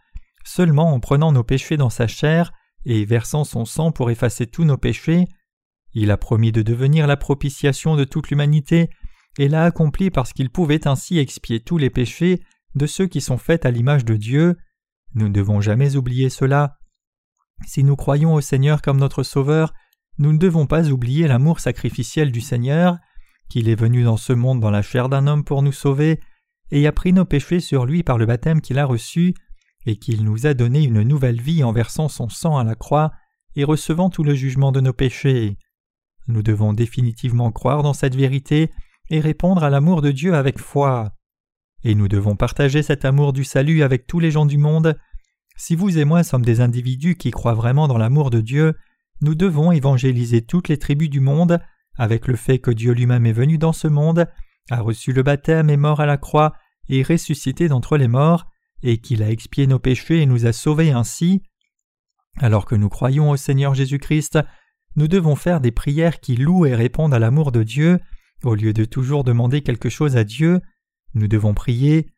seulement 0.46 0.94
en 0.94 1.00
prenant 1.00 1.32
nos 1.32 1.44
péchés 1.44 1.76
dans 1.76 1.90
sa 1.90 2.08
chair 2.08 2.54
et 2.86 3.04
versant 3.06 3.44
son 3.44 3.66
sang 3.66 3.92
pour 3.92 4.10
effacer 4.10 4.48
tous 4.48 4.64
nos 4.64 4.78
péchés, 4.78 5.28
il 5.94 6.12
a 6.12 6.18
promis 6.18 6.52
de 6.52 6.62
devenir 6.62 7.06
la 7.06 7.18
propitiation 7.18 7.96
de 7.96 8.06
toute 8.06 8.30
l'humanité, 8.30 8.90
et 9.38 9.48
l'a 9.48 9.64
accompli 9.64 10.10
parce 10.10 10.34
qu'il 10.34 10.50
pouvait 10.50 10.88
ainsi 10.88 11.18
expier 11.18 11.60
tous 11.60 11.78
les 11.78 11.90
péchés 11.90 12.42
de 12.76 12.86
ceux 12.86 13.08
qui 13.08 13.22
sont 13.22 13.38
faits 13.38 13.66
à 13.66 13.72
l'image 13.72 14.06
de 14.06 14.16
Dieu. 14.16 14.58
Nous 15.14 15.28
ne 15.28 15.34
devons 15.34 15.62
jamais 15.62 15.96
oublier 15.96 16.30
cela. 16.30 16.78
Si 17.66 17.84
nous 17.84 17.96
croyons 17.96 18.34
au 18.34 18.42
Seigneur 18.42 18.82
comme 18.82 18.98
notre 18.98 19.24
Sauveur, 19.24 19.74
nous 20.18 20.34
ne 20.34 20.38
devons 20.38 20.68
pas 20.68 20.90
oublier 20.90 21.28
l'amour 21.28 21.60
sacrificiel 21.60 22.32
du 22.32 22.42
Seigneur, 22.42 22.98
qu'il 23.50 23.70
est 23.70 23.76
venu 23.76 24.04
dans 24.04 24.18
ce 24.18 24.34
monde 24.34 24.60
dans 24.60 24.72
la 24.72 24.82
chair 24.82 25.10
d'un 25.10 25.28
homme 25.28 25.44
pour 25.44 25.62
nous 25.62 25.72
sauver, 25.72 26.20
et 26.72 26.88
a 26.88 26.92
pris 26.92 27.14
nos 27.14 27.26
péchés 27.26 27.60
sur 27.60 27.86
lui 27.86 28.04
par 28.04 28.18
le 28.18 28.26
baptême 28.26 28.62
qu'il 28.62 28.80
a 28.80 28.86
reçu, 28.86 29.34
et 29.86 29.98
qu'il 29.98 30.24
nous 30.24 30.46
a 30.46 30.54
donné 30.54 30.84
une 30.84 31.02
nouvelle 31.02 31.42
vie 31.42 31.64
en 31.64 31.72
versant 31.72 32.08
son 32.08 32.30
sang 32.30 32.58
à 32.58 32.64
la 32.64 32.76
croix 32.76 33.12
et 33.56 33.64
recevant 33.64 34.10
tout 34.10 34.24
le 34.24 34.36
jugement 34.36 34.72
de 34.72 34.80
nos 34.80 34.94
péchés. 34.94 35.58
Nous 36.28 36.44
devons 36.44 36.74
définitivement 36.74 37.52
croire 37.52 37.84
dans 37.84 37.94
cette 37.94 38.16
vérité 38.16 38.72
et 39.12 39.20
répondre 39.20 39.64
à 39.64 39.70
l'amour 39.70 40.02
de 40.02 40.10
Dieu 40.10 40.34
avec 40.34 40.58
foi. 40.58 41.14
Et 41.84 41.94
nous 41.96 42.08
devons 42.08 42.36
partager 42.36 42.82
cet 42.82 43.06
amour 43.06 43.34
du 43.34 43.44
salut 43.44 43.84
avec 43.84 44.08
tous 44.08 44.20
les 44.20 44.32
gens 44.32 44.46
du 44.46 44.58
monde. 44.58 44.98
Si 45.58 45.76
vous 45.76 45.98
et 45.98 46.06
moi 46.06 46.24
sommes 46.24 46.46
des 46.46 46.62
individus 46.62 47.16
qui 47.16 47.30
croient 47.30 47.54
vraiment 47.54 47.88
dans 47.88 47.98
l'amour 47.98 48.30
de 48.30 48.40
Dieu, 48.40 48.74
nous 49.20 49.36
devons 49.36 49.72
évangéliser 49.72 50.42
toutes 50.42 50.70
les 50.70 50.78
tribus 50.78 51.10
du 51.10 51.20
monde 51.20 51.60
avec 51.98 52.28
le 52.28 52.38
fait 52.38 52.60
que 52.60 52.72
Dieu 52.72 52.94
lui-même 52.94 53.26
est 53.26 53.34
venu 53.34 53.58
dans 53.58 53.74
ce 53.74 53.90
monde, 53.90 54.28
a 54.70 54.80
reçu 54.80 55.12
le 55.12 55.24
baptême, 55.24 55.70
est 55.70 55.78
mort 55.78 56.00
à 56.00 56.06
la 56.06 56.18
croix 56.18 56.54
et 56.88 57.04
ressuscité 57.04 57.68
d'entre 57.68 57.98
les 57.98 58.08
morts, 58.08 58.48
et 58.82 58.98
qu'il 58.98 59.22
a 59.22 59.30
expié 59.30 59.68
nos 59.68 59.78
péchés 59.78 60.22
et 60.22 60.26
nous 60.26 60.46
a 60.46 60.54
sauvés 60.54 60.92
ainsi. 60.92 61.44
Alors 62.40 62.66
que 62.66 62.76
nous 62.76 62.90
croyons 62.90 63.30
au 63.30 63.38
Seigneur 63.38 63.76
Jésus-Christ, 63.76 64.40
nous 64.96 65.08
devons 65.08 65.36
faire 65.36 65.62
des 65.62 65.72
prières 65.72 66.22
qui 66.22 66.38
louent 66.38 66.66
et 66.66 66.76
répondent 66.76 67.14
à 67.14 67.20
l'amour 67.20 67.52
de 67.52 67.64
Dieu, 67.64 68.00
au 68.44 68.56
lieu 68.56 68.74
de 68.74 68.86
toujours 68.86 69.24
demander 69.24 69.62
quelque 69.62 69.90
chose 69.90 70.18
à 70.18 70.24
Dieu. 70.24 70.62
Nous 71.14 71.28
devons 71.28 71.54
prier 71.54 72.12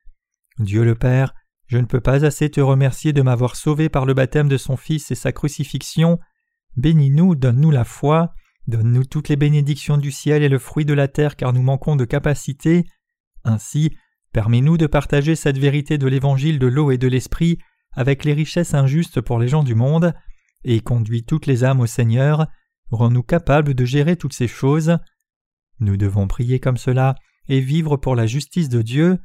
Dieu 0.60 0.84
le 0.84 0.96
Père, 0.96 1.34
je 1.68 1.78
ne 1.78 1.86
peux 1.86 2.02
pas 2.02 2.26
assez 2.26 2.50
te 2.50 2.62
remercier 2.62 3.14
de 3.14 3.22
m'avoir 3.22 3.56
sauvé 3.56 3.90
par 3.90 4.06
le 4.06 4.14
baptême 4.14 4.50
de 4.50 4.58
son 4.58 4.78
Fils 4.78 5.10
et 5.12 5.16
sa 5.16 5.32
crucifixion. 5.32 6.20
Bénis-nous, 6.78 7.36
donne-nous 7.36 7.72
la 7.72 7.86
foi, 7.86 8.34
donne-nous 8.68 9.06
toutes 9.06 9.30
les 9.30 9.36
bénédictions 9.36 9.98
du 9.98 10.12
ciel 10.12 10.44
et 10.44 10.50
le 10.50 10.60
fruit 10.60 10.86
de 10.86 10.94
la 10.94 11.08
terre 11.08 11.36
car 11.36 11.54
nous 11.54 11.64
manquons 11.64 11.96
de 11.96 12.06
capacité. 12.06 12.86
Ainsi, 13.44 13.96
Permets-nous 14.34 14.78
de 14.78 14.88
partager 14.88 15.36
cette 15.36 15.60
vérité 15.60 16.00
de 16.00 16.08
l'évangile 16.08 16.58
de 16.58 16.66
l'eau 16.66 16.90
et 16.90 16.98
de 16.98 17.08
l'esprit 17.08 17.60
avec 17.92 18.26
les 18.26 18.34
richesses 18.34 18.74
injustes 18.74 19.22
pour 19.22 19.38
les 19.38 19.48
gens 19.48 19.64
du 19.64 19.76
monde, 19.76 20.14
et 20.64 20.80
conduis 20.80 21.24
toutes 21.24 21.46
les 21.46 21.64
âmes 21.64 21.82
au 21.82 21.86
Seigneur, 21.86 22.48
rends-nous 22.90 23.22
capables 23.22 23.76
de 23.76 23.86
gérer 23.86 24.16
toutes 24.16 24.34
ces 24.34 24.48
choses. 24.48 24.98
Nous 25.80 25.98
devons 25.98 26.28
prier 26.28 26.60
comme 26.60 26.78
cela 26.78 27.16
et 27.48 27.60
vivre 27.60 27.98
pour 27.98 28.16
la 28.16 28.26
justice 28.26 28.70
de 28.70 28.82
Dieu. 28.82 29.20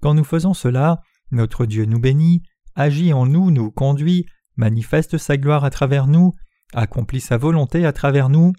Quand 0.00 0.14
nous 0.14 0.24
faisons 0.24 0.54
cela, 0.54 1.00
notre 1.30 1.66
Dieu 1.66 1.84
nous 1.84 2.00
bénit, 2.00 2.42
agit 2.74 3.12
en 3.12 3.26
nous, 3.26 3.50
nous 3.50 3.70
conduit, 3.70 4.26
manifeste 4.56 5.18
sa 5.18 5.36
gloire 5.36 5.64
à 5.64 5.70
travers 5.70 6.06
nous, 6.06 6.34
accomplit 6.72 7.20
sa 7.20 7.36
volonté 7.36 7.84
à 7.84 7.92
travers 7.92 8.28
nous, 8.28 8.52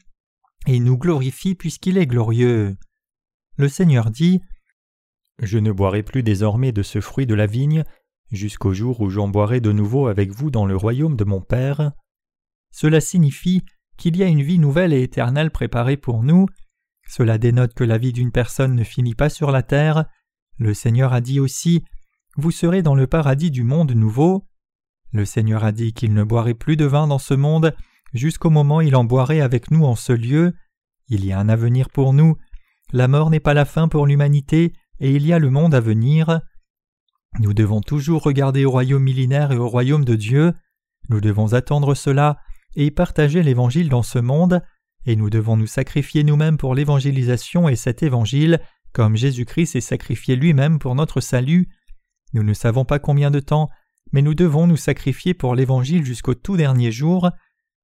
et 0.67 0.79
nous 0.79 0.97
glorifie 0.97 1.55
puisqu'il 1.55 1.97
est 1.97 2.07
glorieux. 2.07 2.77
Le 3.57 3.67
Seigneur 3.67 4.11
dit 4.11 4.41
je 5.41 5.57
ne 5.57 5.71
boirai 5.71 6.03
plus 6.03 6.21
désormais 6.21 6.71
de 6.71 6.83
ce 6.83 6.99
fruit 6.99 7.25
de 7.25 7.33
la 7.33 7.45
vigne, 7.45 7.85
jusqu'au 8.31 8.73
jour 8.73 8.99
où 8.99 9.09
j'en 9.09 9.29
boirai 9.29 9.61
de 9.61 9.71
nouveau 9.71 10.07
avec 10.07 10.31
vous 10.31 10.51
dans 10.51 10.65
le 10.65 10.75
royaume 10.75 11.15
de 11.15 11.23
mon 11.23 11.41
Père. 11.41 11.93
cela 12.71 13.01
signifie 13.01 13.63
qu'il 13.97 14.15
y 14.17 14.23
a 14.23 14.27
une 14.27 14.43
vie 14.43 14.59
nouvelle 14.59 14.93
et 14.93 15.01
éternelle 15.01 15.49
préparée 15.49 15.97
pour 15.97 16.23
nous. 16.23 16.45
Cela 17.09 17.39
dénote 17.39 17.73
que 17.73 17.83
la 17.83 17.97
vie 17.97 18.13
d'une 18.13 18.31
personne 18.31 18.75
ne 18.75 18.83
finit 18.83 19.15
pas 19.15 19.29
sur 19.29 19.49
la 19.49 19.63
terre. 19.63 20.05
Le 20.59 20.75
Seigneur 20.75 21.11
a 21.11 21.21
dit 21.21 21.39
aussi 21.39 21.83
Vous 22.37 22.51
serez 22.51 22.83
dans 22.83 22.93
le 22.93 23.07
paradis 23.07 23.49
du 23.49 23.63
monde 23.63 23.93
nouveau. 23.93 24.45
Le 25.11 25.25
Seigneur 25.25 25.63
a 25.63 25.71
dit 25.71 25.91
qu'il 25.91 26.13
ne 26.13 26.23
boirait 26.23 26.53
plus 26.53 26.77
de 26.77 26.85
vin 26.85 27.07
dans 27.07 27.17
ce 27.17 27.33
monde 27.33 27.75
jusqu'au 28.13 28.51
moment 28.51 28.77
où 28.77 28.81
il 28.81 28.95
en 28.95 29.05
boirait 29.05 29.41
avec 29.41 29.71
nous 29.71 29.85
en 29.85 29.95
ce 29.95 30.13
lieu. 30.13 30.53
Il 31.07 31.25
y 31.25 31.31
a 31.31 31.39
un 31.39 31.49
avenir 31.49 31.89
pour 31.89 32.13
nous. 32.13 32.37
La 32.93 33.07
mort 33.07 33.31
n'est 33.31 33.39
pas 33.39 33.55
la 33.55 33.65
fin 33.65 33.87
pour 33.87 34.05
l'humanité, 34.05 34.71
et 34.99 35.15
il 35.15 35.25
y 35.25 35.33
a 35.33 35.39
le 35.39 35.49
monde 35.49 35.73
à 35.73 35.79
venir. 35.79 36.41
Nous 37.39 37.55
devons 37.55 37.81
toujours 37.81 38.21
regarder 38.21 38.65
au 38.65 38.71
royaume 38.71 39.03
millénaire 39.03 39.51
et 39.51 39.57
au 39.57 39.67
royaume 39.67 40.05
de 40.05 40.15
Dieu. 40.15 40.53
Nous 41.09 41.21
devons 41.21 41.53
attendre 41.53 41.95
cela 41.95 42.37
et 42.75 42.91
partager 42.91 43.41
l'Évangile 43.41 43.89
dans 43.89 44.03
ce 44.03 44.19
monde, 44.19 44.61
et 45.05 45.15
nous 45.15 45.29
devons 45.29 45.57
nous 45.57 45.67
sacrifier 45.67 46.23
nous-mêmes 46.23 46.57
pour 46.57 46.75
l'évangélisation 46.75 47.69
et 47.69 47.75
cet 47.75 48.03
Évangile, 48.03 48.59
comme 48.91 49.15
Jésus-Christ 49.15 49.67
s'est 49.67 49.81
sacrifié 49.81 50.35
lui-même 50.35 50.79
pour 50.79 50.95
notre 50.95 51.21
salut. 51.21 51.69
Nous 52.33 52.43
ne 52.43 52.53
savons 52.53 52.85
pas 52.85 52.99
combien 52.99 53.31
de 53.31 53.39
temps, 53.39 53.69
mais 54.11 54.21
nous 54.21 54.35
devons 54.35 54.67
nous 54.67 54.77
sacrifier 54.77 55.33
pour 55.33 55.55
l'Évangile 55.55 56.05
jusqu'au 56.05 56.33
tout 56.33 56.57
dernier 56.57 56.91
jour. 56.91 57.29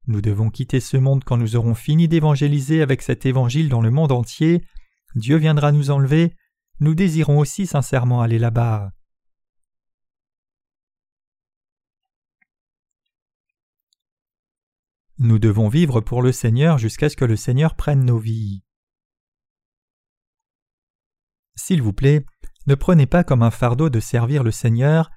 Nous 0.07 0.21
devons 0.21 0.49
quitter 0.49 0.79
ce 0.79 0.97
monde 0.97 1.23
quand 1.23 1.37
nous 1.37 1.55
aurons 1.55 1.75
fini 1.75 2.07
d'évangéliser 2.07 2.81
avec 2.81 3.01
cet 3.01 3.25
évangile 3.25 3.69
dans 3.69 3.81
le 3.81 3.91
monde 3.91 4.11
entier. 4.11 4.61
Dieu 5.15 5.37
viendra 5.37 5.71
nous 5.71 5.89
enlever. 5.89 6.33
Nous 6.79 6.93
désirons 6.93 7.39
aussi 7.39 7.65
sincèrement 7.65 8.21
aller 8.21 8.37
là-bas. 8.37 8.91
Nous 15.17 15.39
devons 15.39 15.69
vivre 15.69 16.01
pour 16.01 16.21
le 16.21 16.33
Seigneur 16.33 16.77
jusqu'à 16.77 17.07
ce 17.07 17.15
que 17.15 17.23
le 17.23 17.37
Seigneur 17.37 17.75
prenne 17.75 18.03
nos 18.03 18.17
vies. 18.17 18.63
S'il 21.55 21.81
vous 21.81 21.93
plaît, 21.93 22.25
ne 22.67 22.75
prenez 22.75 23.05
pas 23.05 23.23
comme 23.23 23.41
un 23.41 23.51
fardeau 23.51 23.89
de 23.89 24.01
servir 24.01 24.43
le 24.43 24.51
Seigneur. 24.51 25.09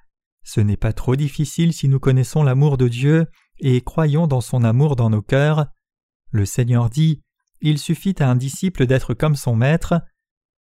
Ce 0.43 0.61
n'est 0.61 0.77
pas 0.77 0.93
trop 0.93 1.17
difficile 1.17 1.73
si 1.73 1.89
nous 1.89 1.99
connaissons 1.99 2.43
l'amour 2.43 2.77
de 2.77 2.87
Dieu 2.87 3.27
et 3.59 3.81
croyons 3.81 4.25
dans 4.25 4.39
son 4.39 4.63
amour 4.63 4.95
dans 4.95 5.09
nos 5.09 5.21
cœurs. 5.21 5.67
Le 6.31 6.45
Seigneur 6.45 6.89
dit 6.89 7.21
Il 7.59 7.77
suffit 7.77 8.15
à 8.19 8.29
un 8.29 8.35
disciple 8.35 8.85
d'être 8.85 9.13
comme 9.13 9.35
son 9.35 9.55
maître. 9.55 9.95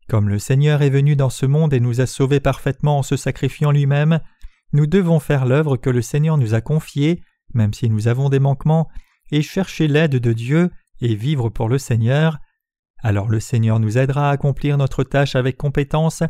Comme 0.08 0.28
le 0.28 0.40
Seigneur 0.40 0.82
est 0.82 0.90
venu 0.90 1.14
dans 1.14 1.30
ce 1.30 1.46
monde 1.46 1.72
et 1.72 1.78
nous 1.78 2.00
a 2.00 2.06
sauvés 2.06 2.40
parfaitement 2.40 2.98
en 2.98 3.02
se 3.04 3.16
sacrifiant 3.16 3.70
lui-même, 3.70 4.18
nous 4.72 4.88
devons 4.88 5.20
faire 5.20 5.46
l'œuvre 5.46 5.76
que 5.76 5.90
le 5.90 6.02
Seigneur 6.02 6.36
nous 6.36 6.54
a 6.54 6.60
confiée, 6.60 7.22
même 7.54 7.72
si 7.72 7.88
nous 7.88 8.08
avons 8.08 8.28
des 8.28 8.40
manquements, 8.40 8.88
et 9.30 9.42
chercher 9.42 9.88
l'aide 9.88 10.16
de 10.16 10.32
Dieu 10.32 10.70
et 11.00 11.14
vivre 11.14 11.48
pour 11.48 11.68
le 11.68 11.78
Seigneur. 11.78 12.38
Alors 13.02 13.28
le 13.28 13.40
Seigneur 13.40 13.80
nous 13.80 13.98
aidera 13.98 14.28
à 14.28 14.32
accomplir 14.32 14.76
notre 14.76 15.04
tâche 15.04 15.36
avec 15.36 15.56
compétence, 15.56 16.22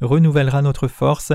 renouvellera 0.00 0.62
notre 0.62 0.88
force, 0.88 1.32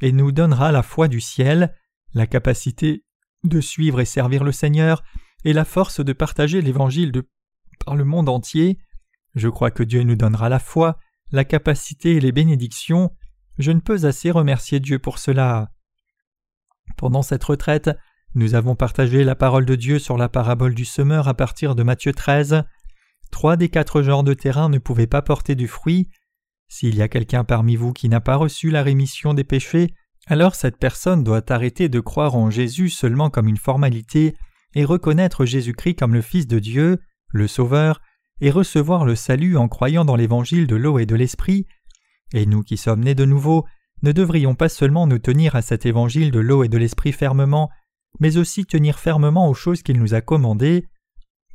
et 0.00 0.12
nous 0.12 0.32
donnera 0.32 0.72
la 0.72 0.82
foi 0.82 1.08
du 1.08 1.20
ciel, 1.20 1.74
la 2.14 2.26
capacité 2.26 3.04
de 3.44 3.60
suivre 3.60 4.00
et 4.00 4.04
servir 4.04 4.44
le 4.44 4.52
Seigneur, 4.52 5.02
et 5.44 5.52
la 5.52 5.64
force 5.64 6.00
de 6.00 6.12
partager 6.12 6.60
l'Évangile 6.60 7.12
par 7.84 7.96
le 7.96 8.04
monde 8.04 8.28
entier. 8.28 8.78
Je 9.34 9.48
crois 9.48 9.70
que 9.70 9.82
Dieu 9.82 10.02
nous 10.02 10.16
donnera 10.16 10.48
la 10.48 10.58
foi, 10.58 10.98
la 11.30 11.44
capacité 11.44 12.16
et 12.16 12.20
les 12.20 12.32
bénédictions. 12.32 13.10
Je 13.58 13.72
ne 13.72 13.80
peux 13.80 14.06
assez 14.06 14.30
remercier 14.30 14.80
Dieu 14.80 14.98
pour 14.98 15.18
cela. 15.18 15.70
Pendant 16.96 17.22
cette 17.22 17.44
retraite, 17.44 17.90
nous 18.36 18.54
avons 18.54 18.74
partagé 18.74 19.24
la 19.24 19.34
parole 19.34 19.64
de 19.64 19.74
Dieu 19.74 19.98
sur 19.98 20.18
la 20.18 20.28
parabole 20.28 20.74
du 20.74 20.84
semeur 20.84 21.26
à 21.26 21.32
partir 21.32 21.74
de 21.74 21.82
Matthieu 21.82 22.12
13. 22.12 22.64
Trois 23.30 23.56
des 23.56 23.70
quatre 23.70 24.02
genres 24.02 24.24
de 24.24 24.34
terrain 24.34 24.68
ne 24.68 24.76
pouvaient 24.76 25.06
pas 25.06 25.22
porter 25.22 25.54
du 25.54 25.66
fruit. 25.66 26.10
S'il 26.68 26.96
y 26.96 27.02
a 27.02 27.08
quelqu'un 27.08 27.44
parmi 27.44 27.76
vous 27.76 27.94
qui 27.94 28.10
n'a 28.10 28.20
pas 28.20 28.36
reçu 28.36 28.70
la 28.70 28.82
rémission 28.82 29.32
des 29.32 29.42
péchés, 29.42 29.94
alors 30.26 30.54
cette 30.54 30.76
personne 30.76 31.24
doit 31.24 31.50
arrêter 31.50 31.88
de 31.88 31.98
croire 31.98 32.34
en 32.34 32.50
Jésus 32.50 32.90
seulement 32.90 33.30
comme 33.30 33.48
une 33.48 33.56
formalité 33.56 34.34
et 34.74 34.84
reconnaître 34.84 35.46
Jésus-Christ 35.46 35.94
comme 35.94 36.12
le 36.12 36.20
Fils 36.20 36.46
de 36.46 36.58
Dieu, 36.58 36.98
le 37.28 37.48
Sauveur, 37.48 38.02
et 38.42 38.50
recevoir 38.50 39.06
le 39.06 39.14
salut 39.14 39.56
en 39.56 39.66
croyant 39.66 40.04
dans 40.04 40.16
l'évangile 40.16 40.66
de 40.66 40.76
l'eau 40.76 40.98
et 40.98 41.06
de 41.06 41.16
l'esprit. 41.16 41.66
Et 42.34 42.44
nous 42.44 42.62
qui 42.62 42.76
sommes 42.76 43.00
nés 43.00 43.14
de 43.14 43.24
nouveau, 43.24 43.64
ne 44.02 44.12
devrions 44.12 44.54
pas 44.54 44.68
seulement 44.68 45.06
nous 45.06 45.20
tenir 45.20 45.56
à 45.56 45.62
cet 45.62 45.86
évangile 45.86 46.30
de 46.30 46.40
l'eau 46.40 46.64
et 46.64 46.68
de 46.68 46.76
l'esprit 46.76 47.12
fermement, 47.12 47.70
mais 48.20 48.36
aussi 48.36 48.64
tenir 48.64 48.98
fermement 48.98 49.48
aux 49.48 49.54
choses 49.54 49.82
qu'il 49.82 49.98
nous 49.98 50.14
a 50.14 50.20
commandées. 50.20 50.86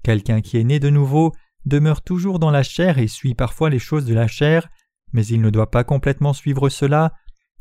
Quelqu'un 0.03 0.41
qui 0.41 0.57
est 0.57 0.63
né 0.63 0.79
de 0.79 0.89
nouveau 0.89 1.33
demeure 1.65 2.01
toujours 2.01 2.39
dans 2.39 2.51
la 2.51 2.63
chair 2.63 2.97
et 2.97 3.07
suit 3.07 3.35
parfois 3.35 3.69
les 3.69 3.79
choses 3.79 4.05
de 4.05 4.13
la 4.13 4.27
chair, 4.27 4.69
mais 5.13 5.25
il 5.25 5.41
ne 5.41 5.49
doit 5.49 5.71
pas 5.71 5.83
complètement 5.83 6.33
suivre 6.33 6.69
cela. 6.69 7.13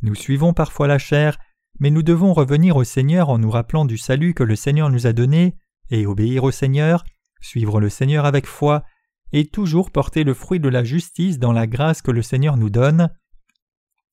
Nous 0.02 0.14
suivons 0.14 0.54
parfois 0.54 0.87
la 0.87 0.99
chair, 0.99 1.38
mais 1.78 1.90
nous 1.90 2.02
devons 2.02 2.33
revenir 2.33 2.76
au 2.76 2.85
Seigneur 2.85 3.28
en 3.28 3.38
nous 3.38 3.50
rappelant 3.50 3.85
du 3.85 3.99
salut 3.99 4.35
que 4.35 4.42
le 4.42 4.57
Seigneur 4.57 4.90
nous 4.90 5.07
a 5.07 5.12
donné, 5.12 5.57
et 5.90 6.07
obéir 6.07 6.45
au 6.45 6.50
Seigneur, 6.50 7.04
suivre 7.40 7.80
le 7.80 7.88
Seigneur 7.88 8.25
avec 8.25 8.47
foi, 8.47 8.85
et 9.33 9.47
toujours 9.47 9.90
porter 9.90 10.25
le 10.25 10.35
fruit 10.35 10.61
de 10.61 10.69
la 10.69 10.85
justice 10.85 11.38
dans 11.38 11.52
la 11.52 11.66
grâce 11.66 12.02
que 12.02 12.11
le 12.11 12.23
Seigneur 12.23 12.57
nous 12.57 12.71
donne. 12.71 13.11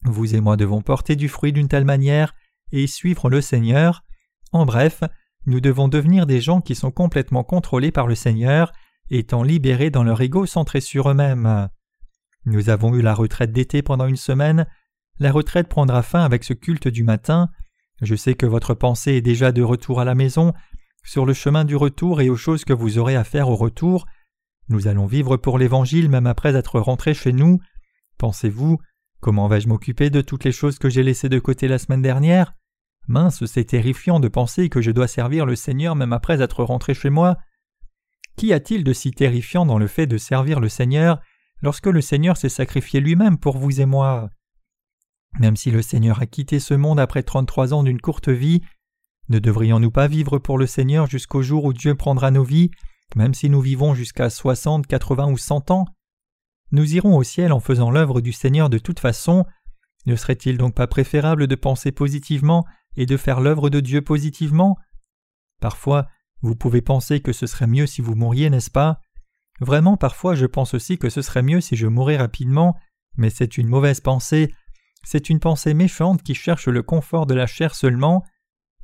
Vous 0.04 0.36
et 0.36 0.42
moi 0.42 0.58
devons 0.58 0.82
porter 0.82 1.16
du 1.16 1.28
fruit 1.28 1.54
d'une 1.54 1.68
telle 1.68 1.86
manière 1.86 2.36
et 2.72 2.88
suivre 2.88 3.30
le 3.30 3.42
Seigneur. 3.42 4.04
En 4.52 4.66
bref, 4.66 5.04
nous 5.46 5.62
devons 5.62 5.88
devenir 5.88 6.26
des 6.26 6.42
gens 6.42 6.62
qui 6.62 6.76
sont 6.76 6.92
complètement 6.92 7.44
contrôlés 7.44 7.92
par 7.92 8.08
le 8.08 8.16
Seigneur, 8.16 8.72
étant 9.10 9.44
libérés 9.44 9.90
dans 9.90 10.04
leur 10.04 10.20
ego 10.22 10.46
centré 10.46 10.82
sur 10.82 11.10
eux-mêmes. 11.10 11.70
Nous 12.46 12.70
avons 12.70 12.94
eu 12.96 13.02
la 13.02 13.14
retraite 13.14 13.52
d'été 13.52 13.82
pendant 13.82 14.08
une 14.08 14.18
semaine. 14.18 14.68
La 15.20 15.32
retraite 15.32 15.68
prendra 15.68 16.02
fin 16.02 16.24
avec 16.24 16.44
ce 16.44 16.54
culte 16.54 16.88
du 16.88 17.04
matin. 17.04 17.50
Je 18.02 18.16
sais 18.16 18.36
que 18.36 18.46
votre 18.46 18.74
pensée 18.74 19.14
est 19.14 19.22
déjà 19.22 19.52
de 19.52 19.64
retour 19.64 20.00
à 20.00 20.06
la 20.06 20.16
maison, 20.16 20.54
sur 21.04 21.26
le 21.26 21.34
chemin 21.34 21.66
du 21.66 21.76
retour 21.76 22.22
et 22.22 22.30
aux 22.30 22.36
choses 22.36 22.66
que 22.66 22.74
vous 22.74 22.98
aurez 22.98 23.16
à 23.16 23.24
faire 23.24 23.50
au 23.50 23.56
retour. 23.56 24.06
Nous 24.70 24.88
allons 24.88 25.06
vivre 25.06 25.38
pour 25.38 25.58
l'Évangile 25.58 26.10
même 26.10 26.28
après 26.28 26.56
être 26.56 26.80
rentrés 26.80 27.14
chez 27.14 27.32
nous. 27.32 27.60
Pensez-vous, 28.18 28.80
comment 29.22 29.48
vais-je 29.48 29.70
m'occuper 29.70 30.10
de 30.10 30.22
toutes 30.22 30.44
les 30.44 30.52
choses 30.52 30.78
que 30.78 30.90
j'ai 30.90 31.04
laissées 31.04 31.30
de 31.30 31.40
côté 31.40 31.68
la 31.68 31.78
semaine 31.78 32.02
dernière? 32.02 32.57
Mince, 33.08 33.46
c'est 33.46 33.66
terrifiant 33.66 34.20
de 34.20 34.28
penser 34.28 34.70
que 34.70 34.82
je 34.82 34.92
dois 34.92 35.08
servir 35.08 35.46
le 35.46 35.56
Seigneur 35.56 35.96
même 35.96 36.14
après 36.14 36.42
être 36.42 36.64
rentré 36.64 36.94
chez 36.94 37.10
moi. 37.10 37.38
Qu'y 38.36 38.54
a-t-il 38.54 38.84
de 38.84 38.94
si 38.94 39.12
terrifiant 39.12 39.66
dans 39.66 39.78
le 39.78 39.88
fait 39.88 40.08
de 40.08 40.18
servir 40.18 40.60
le 40.60 40.70
Seigneur 40.70 41.20
lorsque 41.62 41.88
le 41.88 42.02
Seigneur 42.02 42.38
s'est 42.38 42.50
sacrifié 42.50 43.00
lui-même 43.00 43.38
pour 43.38 43.58
vous 43.58 43.82
et 43.82 43.86
moi? 43.86 44.30
Même 45.40 45.56
si 45.56 45.72
le 45.72 45.82
Seigneur 45.82 46.22
a 46.22 46.26
quitté 46.26 46.60
ce 46.60 46.74
monde 46.74 47.00
après 47.00 47.24
trente-trois 47.24 47.74
ans 47.74 47.84
d'une 47.84 48.02
courte 48.02 48.30
vie, 48.30 48.62
ne 49.30 49.40
devrions-nous 49.40 49.92
pas 49.92 50.08
vivre 50.08 50.40
pour 50.40 50.58
le 50.58 50.68
Seigneur 50.68 51.08
jusqu'au 51.08 51.42
jour 51.42 51.66
où 51.66 51.74
Dieu 51.74 51.96
prendra 51.96 52.32
nos 52.32 52.44
vies 52.44 52.72
même 53.16 53.34
si 53.34 53.50
nous 53.50 53.62
vivons 53.62 53.94
jusqu'à 53.94 54.30
soixante, 54.30 54.88
quatre-vingts 54.88 55.32
ou 55.32 55.38
cent 55.38 55.72
ans? 55.72 55.86
Nous 56.72 56.96
irons 56.96 57.16
au 57.16 57.24
ciel 57.24 57.54
en 57.54 57.60
faisant 57.60 57.90
l'œuvre 57.90 58.22
du 58.22 58.34
Seigneur 58.34 58.70
de 58.70 58.78
toute 58.78 59.00
façon. 59.00 59.46
Ne 60.06 60.16
serait-il 60.16 60.58
donc 60.58 60.76
pas 60.76 60.88
préférable 60.88 61.48
de 61.48 61.56
penser 61.56 61.92
positivement 61.92 62.66
et 62.98 63.06
de 63.06 63.16
faire 63.16 63.40
l'œuvre 63.40 63.70
de 63.70 63.80
Dieu 63.80 64.02
positivement 64.02 64.78
Parfois, 65.60 66.08
vous 66.42 66.56
pouvez 66.56 66.82
penser 66.82 67.20
que 67.20 67.34
ce 67.34 67.48
serait 67.48 67.68
mieux 67.68 67.88
si 67.88 68.02
vous 68.02 68.16
mouriez, 68.16 68.50
n'est-ce 68.50 68.70
pas? 68.70 69.02
Vraiment, 69.60 69.98
parfois, 69.98 70.36
je 70.36 70.46
pense 70.46 70.74
aussi 70.74 70.98
que 70.98 71.10
ce 71.10 71.22
serait 71.22 71.42
mieux 71.42 71.62
si 71.62 71.76
je 71.76 71.88
mourais 71.88 72.18
rapidement, 72.18 72.78
mais 73.16 73.30
c'est 73.30 73.58
une 73.58 73.68
mauvaise 73.68 74.02
pensée. 74.02 74.54
C'est 75.04 75.30
une 75.30 75.40
pensée 75.40 75.74
méchante 75.74 76.22
qui 76.22 76.36
cherche 76.36 76.68
le 76.68 76.84
confort 76.84 77.26
de 77.26 77.34
la 77.34 77.48
chair 77.48 77.74
seulement. 77.74 78.24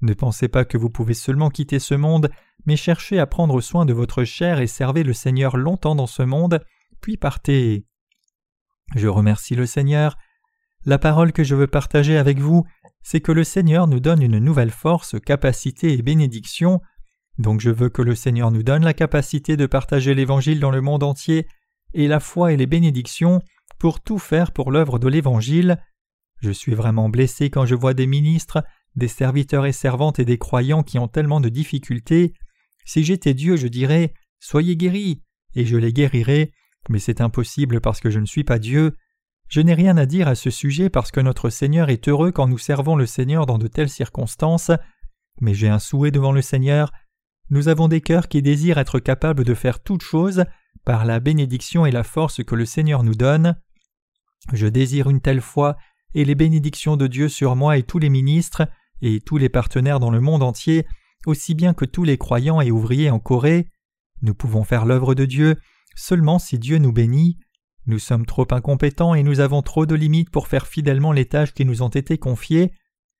Ne 0.01 0.13
pensez 0.13 0.47
pas 0.47 0.65
que 0.65 0.77
vous 0.77 0.89
pouvez 0.89 1.13
seulement 1.13 1.49
quitter 1.49 1.79
ce 1.79 1.93
monde, 1.93 2.29
mais 2.65 2.75
cherchez 2.75 3.19
à 3.19 3.27
prendre 3.27 3.61
soin 3.61 3.85
de 3.85 3.93
votre 3.93 4.23
chair 4.23 4.59
et 4.59 4.67
servez 4.67 5.03
le 5.03 5.13
Seigneur 5.13 5.57
longtemps 5.57 5.95
dans 5.95 6.07
ce 6.07 6.23
monde, 6.23 6.63
puis 7.01 7.17
partez. 7.17 7.85
Je 8.95 9.07
remercie 9.07 9.55
le 9.55 9.65
Seigneur. 9.65 10.17
La 10.85 10.97
parole 10.97 11.31
que 11.31 11.43
je 11.43 11.55
veux 11.55 11.67
partager 11.67 12.17
avec 12.17 12.39
vous, 12.39 12.65
c'est 13.03 13.21
que 13.21 13.31
le 13.31 13.43
Seigneur 13.43 13.87
nous 13.87 13.99
donne 13.99 14.21
une 14.21 14.39
nouvelle 14.39 14.71
force, 14.71 15.15
capacité 15.19 15.93
et 15.93 16.01
bénédiction. 16.01 16.81
Donc 17.37 17.61
je 17.61 17.69
veux 17.69 17.89
que 17.89 18.01
le 18.01 18.15
Seigneur 18.15 18.51
nous 18.51 18.63
donne 18.63 18.83
la 18.83 18.93
capacité 18.93 19.57
de 19.57 19.65
partager 19.65 20.13
l'Évangile 20.13 20.59
dans 20.59 20.71
le 20.71 20.81
monde 20.81 21.03
entier, 21.03 21.47
et 21.93 22.07
la 22.07 22.19
foi 22.19 22.53
et 22.53 22.57
les 22.57 22.65
bénédictions 22.65 23.41
pour 23.77 24.01
tout 24.01 24.19
faire 24.19 24.51
pour 24.51 24.71
l'œuvre 24.71 24.97
de 24.97 25.07
l'Évangile. 25.07 25.77
Je 26.41 26.51
suis 26.51 26.73
vraiment 26.73 27.09
blessé 27.09 27.49
quand 27.49 27.65
je 27.65 27.75
vois 27.75 27.93
des 27.93 28.07
ministres 28.07 28.63
des 28.95 29.07
serviteurs 29.07 29.65
et 29.65 29.71
servantes 29.71 30.19
et 30.19 30.25
des 30.25 30.37
croyants 30.37 30.83
qui 30.83 30.99
ont 30.99 31.07
tellement 31.07 31.39
de 31.39 31.49
difficultés. 31.49 32.33
Si 32.85 33.03
j'étais 33.03 33.33
Dieu, 33.33 33.55
je 33.55 33.67
dirais 33.67 34.13
Soyez 34.39 34.75
guéris, 34.75 35.21
et 35.55 35.65
je 35.65 35.77
les 35.77 35.93
guérirais, 35.93 36.51
mais 36.89 36.99
c'est 36.99 37.21
impossible 37.21 37.79
parce 37.79 38.01
que 38.01 38.09
je 38.09 38.19
ne 38.19 38.25
suis 38.25 38.43
pas 38.43 38.59
Dieu. 38.59 38.97
Je 39.53 39.61
n'ai 39.61 39.75
rien 39.75 39.97
à 39.97 40.07
dire 40.07 40.27
à 40.27 40.33
ce 40.33 40.49
sujet 40.49 40.89
parce 40.89 41.11
que 41.11 41.19
notre 41.19 41.51
Seigneur 41.51 41.91
est 41.91 42.07
heureux 42.07 42.31
quand 42.31 42.47
nous 42.47 42.57
servons 42.57 42.95
le 42.95 43.05
Seigneur 43.05 43.45
dans 43.45 43.59
de 43.59 43.67
telles 43.67 43.87
circonstances, 43.87 44.71
mais 45.41 45.53
j'ai 45.53 45.69
un 45.69 45.77
souhait 45.77 46.09
devant 46.09 46.31
le 46.31 46.41
Seigneur. 46.41 46.91
nous 47.51 47.67
avons 47.67 47.87
des 47.87 48.01
cœurs 48.01 48.29
qui 48.29 48.41
désirent 48.41 48.79
être 48.79 48.97
capables 48.97 49.43
de 49.43 49.53
faire 49.53 49.83
toutes 49.83 50.01
choses 50.01 50.45
par 50.85 51.05
la 51.05 51.19
bénédiction 51.19 51.85
et 51.85 51.91
la 51.91 52.01
force 52.01 52.43
que 52.43 52.55
le 52.55 52.65
Seigneur 52.65 53.03
nous 53.03 53.13
donne. 53.13 53.55
Je 54.53 54.65
désire 54.65 55.07
une 55.07 55.21
telle 55.21 55.39
foi 55.39 55.77
et 56.15 56.25
les 56.25 56.33
bénédictions 56.33 56.97
de 56.97 57.05
Dieu 57.05 57.29
sur 57.29 57.55
moi 57.55 57.77
et 57.77 57.83
tous 57.83 57.99
les 57.99 58.09
ministres 58.09 58.67
et 59.03 59.21
tous 59.21 59.37
les 59.37 59.49
partenaires 59.49 59.99
dans 59.99 60.09
le 60.09 60.19
monde 60.19 60.41
entier, 60.41 60.87
aussi 61.27 61.53
bien 61.53 61.75
que 61.75 61.85
tous 61.85 62.05
les 62.05 62.17
croyants 62.17 62.59
et 62.59 62.71
ouvriers 62.71 63.11
en 63.11 63.19
Corée. 63.19 63.67
Nous 64.23 64.33
pouvons 64.33 64.63
faire 64.63 64.87
l'œuvre 64.87 65.13
de 65.13 65.25
Dieu 65.25 65.57
seulement 65.95 66.39
si 66.39 66.57
Dieu 66.57 66.79
nous 66.79 66.91
bénit. 66.91 67.37
Nous 67.85 67.99
sommes 67.99 68.25
trop 68.25 68.47
incompétents 68.51 69.13
et 69.13 69.23
nous 69.23 69.39
avons 69.39 69.61
trop 69.61 69.85
de 69.85 69.95
limites 69.95 70.29
pour 70.29 70.47
faire 70.47 70.67
fidèlement 70.67 71.11
les 71.11 71.25
tâches 71.25 71.53
qui 71.53 71.65
nous 71.65 71.81
ont 71.81 71.89
été 71.89 72.17
confiées. 72.17 72.71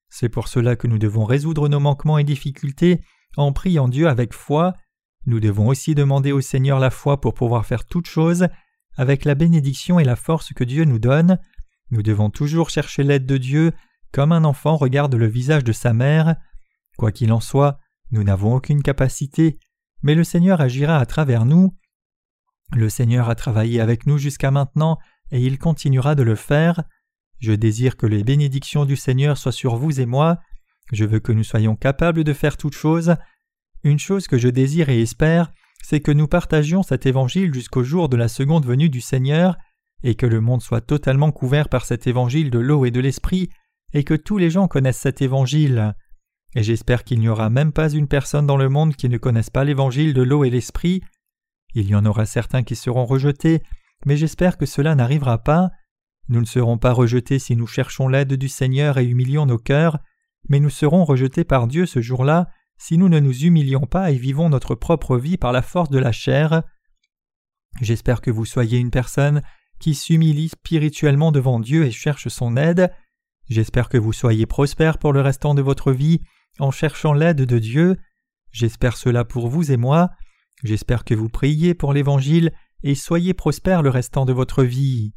C'est 0.09 0.29
pour 0.29 0.47
cela 0.47 0.75
que 0.75 0.87
nous 0.87 0.99
devons 0.99 1.25
résoudre 1.25 1.67
nos 1.67 1.79
manquements 1.79 2.17
et 2.17 2.23
difficultés 2.23 3.01
en 3.35 3.51
priant 3.51 3.87
Dieu 3.87 4.07
avec 4.07 4.33
foi. 4.33 4.73
Nous 5.25 5.39
devons 5.39 5.67
aussi 5.67 5.95
demander 5.95 6.31
au 6.31 6.41
Seigneur 6.41 6.79
la 6.79 6.91
foi 6.91 7.19
pour 7.19 7.33
pouvoir 7.33 7.65
faire 7.65 7.85
toutes 7.85 8.07
choses, 8.07 8.47
avec 8.95 9.25
la 9.25 9.35
bénédiction 9.35 9.99
et 9.99 10.03
la 10.03 10.15
force 10.15 10.53
que 10.53 10.63
Dieu 10.63 10.85
nous 10.85 10.99
donne. 10.99 11.39
Nous 11.91 12.03
devons 12.03 12.29
toujours 12.29 12.69
chercher 12.69 13.03
l'aide 13.03 13.25
de 13.25 13.37
Dieu, 13.37 13.73
comme 14.11 14.31
un 14.31 14.43
enfant 14.43 14.77
regarde 14.77 15.15
le 15.15 15.27
visage 15.27 15.63
de 15.63 15.71
sa 15.71 15.93
mère. 15.93 16.35
Quoi 16.97 17.11
qu'il 17.11 17.33
en 17.33 17.39
soit, 17.39 17.79
nous 18.11 18.23
n'avons 18.23 18.55
aucune 18.55 18.83
capacité, 18.83 19.57
mais 20.03 20.15
le 20.15 20.23
Seigneur 20.23 20.61
agira 20.61 20.97
à 20.97 21.05
travers 21.05 21.45
nous. 21.45 21.75
Le 22.75 22.89
Seigneur 22.89 23.29
a 23.29 23.35
travaillé 23.35 23.79
avec 23.79 24.07
nous 24.07 24.17
jusqu'à 24.17 24.51
maintenant, 24.51 24.97
et 25.31 25.39
il 25.39 25.59
continuera 25.59 26.15
de 26.15 26.23
le 26.23 26.35
faire. 26.35 26.83
Je 27.39 27.51
désire 27.51 27.97
que 27.97 28.05
les 28.05 28.23
bénédictions 28.23 28.85
du 28.85 28.95
Seigneur 28.95 29.37
soient 29.37 29.51
sur 29.51 29.75
vous 29.75 29.99
et 29.99 30.05
moi. 30.05 30.39
Je 30.91 31.05
veux 31.05 31.19
que 31.19 31.31
nous 31.31 31.43
soyons 31.43 31.75
capables 31.75 32.23
de 32.23 32.33
faire 32.33 32.57
toutes 32.57 32.75
choses. 32.75 33.15
Une 33.83 33.99
chose 33.99 34.27
que 34.27 34.37
je 34.37 34.47
désire 34.47 34.89
et 34.89 35.01
espère, 35.01 35.51
c'est 35.83 35.99
que 35.99 36.11
nous 36.11 36.27
partagions 36.27 36.83
cet 36.83 37.05
évangile 37.05 37.53
jusqu'au 37.53 37.83
jour 37.83 38.09
de 38.09 38.17
la 38.17 38.27
seconde 38.27 38.65
venue 38.65 38.89
du 38.89 39.01
Seigneur, 39.01 39.57
et 40.03 40.15
que 40.15 40.25
le 40.25 40.41
monde 40.41 40.61
soit 40.61 40.81
totalement 40.81 41.31
couvert 41.31 41.69
par 41.69 41.85
cet 41.85 42.07
évangile 42.07 42.49
de 42.49 42.59
l'eau 42.59 42.85
et 42.85 42.91
de 42.91 42.99
l'esprit, 42.99 43.49
et 43.93 44.03
que 44.03 44.13
tous 44.13 44.37
les 44.37 44.49
gens 44.49 44.67
connaissent 44.67 44.97
cet 44.97 45.21
évangile. 45.21 45.93
Et 46.55 46.63
j'espère 46.63 47.03
qu'il 47.03 47.19
n'y 47.19 47.29
aura 47.29 47.49
même 47.49 47.71
pas 47.71 47.89
une 47.89 48.07
personne 48.07 48.45
dans 48.45 48.57
le 48.57 48.69
monde 48.69 48.95
qui 48.95 49.09
ne 49.09 49.17
connaisse 49.17 49.49
pas 49.49 49.63
l'évangile 49.63 50.13
de 50.13 50.21
l'eau 50.21 50.43
et 50.43 50.49
l'esprit. 50.49 51.01
Il 51.73 51.87
y 51.87 51.95
en 51.95 52.05
aura 52.05 52.25
certains 52.25 52.63
qui 52.63 52.75
seront 52.75 53.05
rejetés, 53.05 53.61
mais 54.05 54.17
j'espère 54.17 54.57
que 54.57 54.65
cela 54.65 54.95
n'arrivera 54.95 55.39
pas. 55.39 55.71
Nous 56.29 56.39
ne 56.39 56.45
serons 56.45 56.77
pas 56.77 56.93
rejetés 56.93 57.39
si 57.39 57.55
nous 57.55 57.67
cherchons 57.67 58.07
l'aide 58.07 58.33
du 58.33 58.47
Seigneur 58.47 58.97
et 58.97 59.05
humilions 59.05 59.45
nos 59.45 59.57
cœurs, 59.57 59.99
mais 60.49 60.59
nous 60.59 60.69
serons 60.69 61.03
rejetés 61.03 61.43
par 61.43 61.67
Dieu 61.67 61.85
ce 61.85 62.01
jour-là 62.01 62.47
si 62.77 62.97
nous 62.97 63.09
ne 63.09 63.19
nous 63.19 63.45
humilions 63.45 63.85
pas 63.85 64.11
et 64.11 64.17
vivons 64.17 64.49
notre 64.49 64.75
propre 64.75 65.17
vie 65.17 65.37
par 65.37 65.51
la 65.51 65.61
force 65.61 65.89
de 65.89 65.99
la 65.99 66.11
chair. 66.11 66.63
J'espère 67.81 68.21
que 68.21 68.31
vous 68.31 68.45
soyez 68.45 68.77
une 68.77 68.91
personne 68.91 69.41
qui 69.79 69.95
s'humilie 69.95 70.49
spirituellement 70.49 71.31
devant 71.31 71.59
Dieu 71.59 71.85
et 71.85 71.91
cherche 71.91 72.27
son 72.27 72.55
aide. 72.55 72.91
J'espère 73.49 73.89
que 73.89 73.97
vous 73.97 74.13
soyez 74.13 74.45
prospère 74.45 74.97
pour 74.97 75.13
le 75.13 75.21
restant 75.21 75.55
de 75.55 75.61
votre 75.61 75.91
vie 75.91 76.21
en 76.59 76.71
cherchant 76.71 77.13
l'aide 77.13 77.41
de 77.41 77.59
Dieu. 77.59 77.97
J'espère 78.51 78.97
cela 78.97 79.25
pour 79.25 79.47
vous 79.47 79.71
et 79.71 79.77
moi. 79.77 80.11
J'espère 80.63 81.03
que 81.03 81.13
vous 81.13 81.29
priez 81.29 81.73
pour 81.73 81.93
l'Évangile 81.93 82.51
et 82.83 82.95
soyez 82.95 83.33
prospères 83.33 83.81
le 83.81 83.89
restant 83.89 84.25
de 84.25 84.33
votre 84.33 84.63
vie. 84.63 85.13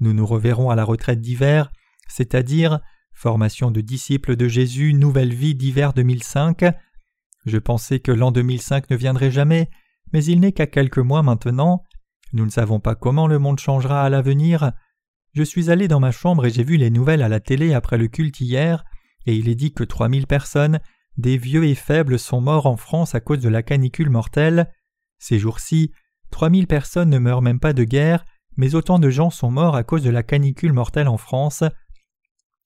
Nous 0.00 0.12
nous 0.12 0.26
reverrons 0.26 0.70
à 0.70 0.76
la 0.76 0.84
retraite 0.84 1.20
d'hiver, 1.20 1.72
c'est-à-dire 2.08 2.80
formation 3.12 3.70
de 3.70 3.80
disciples 3.80 4.36
de 4.36 4.46
Jésus, 4.46 4.92
nouvelle 4.92 5.32
vie 5.32 5.54
d'hiver 5.54 5.94
2005. 5.94 6.64
Je 7.46 7.58
pensais 7.58 8.00
que 8.00 8.12
l'an 8.12 8.30
2005 8.30 8.90
ne 8.90 8.96
viendrait 8.96 9.30
jamais, 9.30 9.70
mais 10.12 10.22
il 10.24 10.40
n'est 10.40 10.52
qu'à 10.52 10.66
quelques 10.66 10.98
mois 10.98 11.22
maintenant. 11.22 11.82
Nous 12.34 12.44
ne 12.44 12.50
savons 12.50 12.80
pas 12.80 12.94
comment 12.94 13.26
le 13.26 13.38
monde 13.38 13.58
changera 13.58 14.02
à 14.02 14.10
l'avenir. 14.10 14.72
Je 15.32 15.42
suis 15.42 15.70
allé 15.70 15.88
dans 15.88 16.00
ma 16.00 16.10
chambre 16.10 16.44
et 16.44 16.50
j'ai 16.50 16.64
vu 16.64 16.76
les 16.76 16.90
nouvelles 16.90 17.22
à 17.22 17.28
la 17.28 17.40
télé 17.40 17.72
après 17.72 17.96
le 17.96 18.08
culte 18.08 18.40
hier, 18.40 18.84
et 19.24 19.34
il 19.34 19.48
est 19.48 19.54
dit 19.54 19.72
que 19.72 19.84
3000 19.84 20.26
personnes, 20.26 20.80
des 21.16 21.38
vieux 21.38 21.64
et 21.64 21.74
faibles, 21.74 22.18
sont 22.18 22.40
morts 22.40 22.66
en 22.66 22.76
France 22.76 23.14
à 23.14 23.20
cause 23.20 23.40
de 23.40 23.48
la 23.48 23.62
canicule 23.62 24.10
mortelle. 24.10 24.72
Ces 25.18 25.38
jours-ci, 25.38 25.92
3000 26.30 26.66
personnes 26.66 27.10
ne 27.10 27.18
meurent 27.18 27.42
même 27.42 27.60
pas 27.60 27.72
de 27.72 27.84
guerre, 27.84 28.24
mais 28.56 28.74
autant 28.74 28.98
de 28.98 29.10
gens 29.10 29.30
sont 29.30 29.50
morts 29.50 29.76
à 29.76 29.84
cause 29.84 30.02
de 30.02 30.10
la 30.10 30.22
canicule 30.22 30.72
mortelle 30.72 31.08
en 31.08 31.16
France. 31.16 31.64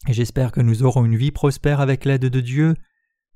J'espère 0.09 0.53
que 0.53 0.61
nous 0.61 0.83
aurons 0.83 1.05
une 1.05 1.17
vie 1.17 1.31
prospère 1.31 1.81
avec 1.81 2.05
l'aide 2.05 2.27
de 2.27 2.41
Dieu. 2.41 2.75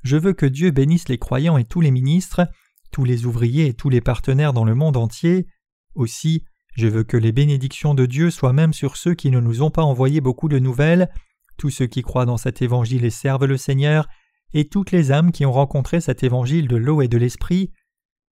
Je 0.03 0.17
veux 0.17 0.33
que 0.33 0.47
Dieu 0.47 0.71
bénisse 0.71 1.09
les 1.09 1.19
croyants 1.19 1.59
et 1.59 1.65
tous 1.65 1.81
les 1.81 1.91
ministres, 1.91 2.49
tous 2.91 3.05
les 3.05 3.27
ouvriers 3.27 3.67
et 3.67 3.75
tous 3.75 3.91
les 3.91 4.01
partenaires 4.01 4.53
dans 4.53 4.65
le 4.65 4.75
monde 4.75 4.97
entier. 4.97 5.47
Aussi, 5.95 6.45
je 6.75 6.89
veux 6.89 7.05
que 7.05 7.17
les 7.17 7.33
bénédictions 7.33 7.95
de 7.95 8.07
Dieu 8.07 8.31
soient 8.31 8.53
même 8.53 8.73
sur 8.73 8.97
ceux 8.97 9.15
qui 9.15 9.31
ne 9.31 9.41
nous 9.41 9.63
ont 9.63 9.71
pas 9.71 9.83
envoyé 9.83 10.21
beaucoup 10.21 10.49
de 10.49 10.59
nouvelles, 10.59 11.11
tous 11.57 11.71
ceux 11.71 11.87
qui 11.87 12.03
croient 12.03 12.27
dans 12.27 12.37
cet 12.37 12.63
évangile 12.63 13.05
et 13.05 13.11
servent 13.11 13.47
le 13.47 13.57
Seigneur, 13.57 14.09
et 14.55 14.69
toutes 14.69 14.93
les 14.93 15.13
âmes 15.13 15.33
qui 15.33 15.45
ont 15.45 15.53
rencontré 15.53 16.01
cet 16.01 16.23
évangile 16.23 16.69
de 16.69 16.77
l'eau 16.77 17.03
et 17.03 17.09
de 17.09 17.19
l'esprit. 17.19 17.73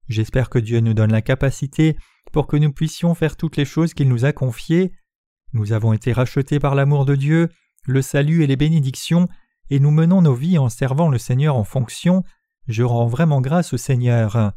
J'espère 0.08 0.50
que 0.50 0.58
Dieu 0.58 0.80
nous 0.80 0.94
donne 0.94 1.12
la 1.12 1.22
capacité 1.22 1.96
pour 2.32 2.46
que 2.46 2.56
nous 2.56 2.72
puissions 2.72 3.14
faire 3.14 3.36
toutes 3.36 3.56
les 3.56 3.64
choses 3.64 3.94
qu'il 3.94 4.08
nous 4.08 4.24
a 4.24 4.32
confiées. 4.32 4.92
Nous 5.52 5.72
avons 5.72 5.92
été 5.92 6.12
rachetés 6.12 6.58
par 6.58 6.74
l'amour 6.74 7.06
de 7.06 7.14
Dieu, 7.14 7.48
le 7.86 8.02
salut 8.02 8.42
et 8.42 8.46
les 8.46 8.56
bénédictions, 8.56 9.28
et 9.70 9.80
nous 9.80 9.90
menons 9.90 10.20
nos 10.20 10.34
vies 10.34 10.58
en 10.58 10.68
servant 10.68 11.08
le 11.08 11.18
Seigneur 11.18 11.56
en 11.56 11.64
fonction. 11.64 12.24
Je 12.66 12.82
rends 12.82 13.06
vraiment 13.06 13.40
grâce 13.40 13.72
au 13.72 13.76
Seigneur. 13.76 14.52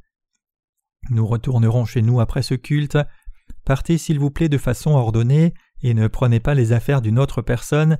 Nous 1.10 1.26
retournerons 1.26 1.86
chez 1.86 2.02
nous 2.02 2.20
après 2.20 2.42
ce 2.42 2.56
culte. 2.56 2.98
Partez 3.66 3.98
s'il 3.98 4.20
vous 4.20 4.32
plaît 4.32 4.50
de 4.50 4.58
façon 4.58 4.92
ordonnée 4.92 5.54
et 5.84 5.94
ne 5.94 6.08
prenez 6.08 6.40
pas 6.40 6.56
les 6.56 6.74
affaires 6.74 7.02
d'une 7.02 7.20
autre 7.20 7.42
personne. 7.42 7.98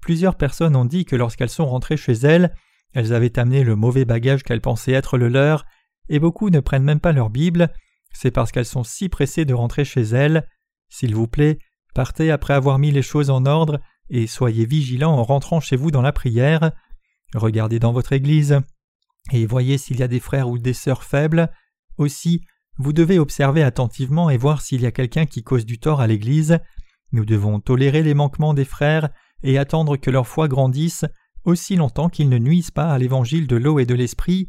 Plusieurs 0.00 0.36
personnes 0.36 0.76
ont 0.76 0.84
dit 0.84 1.04
que 1.04 1.16
lorsqu'elles 1.16 1.48
sont 1.48 1.66
rentrées 1.66 1.96
chez 1.96 2.12
elles, 2.12 2.54
elles 2.94 3.12
avaient 3.12 3.38
amené 3.38 3.64
le 3.64 3.76
mauvais 3.76 4.04
bagage 4.04 4.42
qu'elles 4.42 4.60
pensaient 4.60 4.92
être 4.92 5.18
le 5.18 5.28
leur, 5.28 5.64
et 6.08 6.18
beaucoup 6.18 6.50
ne 6.50 6.60
prennent 6.60 6.84
même 6.84 7.00
pas 7.00 7.12
leur 7.12 7.30
Bible, 7.30 7.70
c'est 8.12 8.30
parce 8.30 8.50
qu'elles 8.50 8.64
sont 8.64 8.84
si 8.84 9.08
pressées 9.08 9.44
de 9.44 9.54
rentrer 9.54 9.84
chez 9.84 10.02
elles. 10.02 10.46
S'il 10.88 11.14
vous 11.14 11.28
plaît, 11.28 11.58
partez 11.94 12.30
après 12.30 12.54
avoir 12.54 12.78
mis 12.78 12.90
les 12.90 13.02
choses 13.02 13.30
en 13.30 13.46
ordre 13.46 13.80
et 14.10 14.26
soyez 14.26 14.64
vigilants 14.64 15.12
en 15.12 15.22
rentrant 15.22 15.60
chez 15.60 15.76
vous 15.76 15.90
dans 15.90 16.02
la 16.02 16.12
prière. 16.12 16.72
Regardez 17.34 17.78
dans 17.78 17.92
votre 17.92 18.12
Église 18.12 18.60
et 19.32 19.46
voyez 19.46 19.76
s'il 19.76 19.98
y 19.98 20.02
a 20.02 20.08
des 20.08 20.20
frères 20.20 20.48
ou 20.48 20.58
des 20.58 20.72
sœurs 20.72 21.04
faibles. 21.04 21.50
Aussi, 21.98 22.42
vous 22.78 22.92
devez 22.92 23.18
observer 23.18 23.62
attentivement 23.62 24.30
et 24.30 24.38
voir 24.38 24.62
s'il 24.62 24.80
y 24.80 24.86
a 24.86 24.92
quelqu'un 24.92 25.26
qui 25.26 25.42
cause 25.42 25.66
du 25.66 25.78
tort 25.78 26.00
à 26.00 26.06
l'Église. 26.06 26.58
Nous 27.12 27.24
devons 27.24 27.60
tolérer 27.60 28.02
les 28.02 28.14
manquements 28.14 28.54
des 28.54 28.64
frères 28.64 29.10
et 29.42 29.58
attendre 29.58 29.96
que 29.96 30.10
leur 30.10 30.26
foi 30.26 30.48
grandisse 30.48 31.04
aussi 31.48 31.76
longtemps 31.76 32.08
qu'ils 32.08 32.28
ne 32.28 32.38
nuisent 32.38 32.70
pas 32.70 32.92
à 32.92 32.98
l'évangile 32.98 33.46
de 33.46 33.56
l'eau 33.56 33.78
et 33.78 33.86
de 33.86 33.94
l'esprit. 33.94 34.48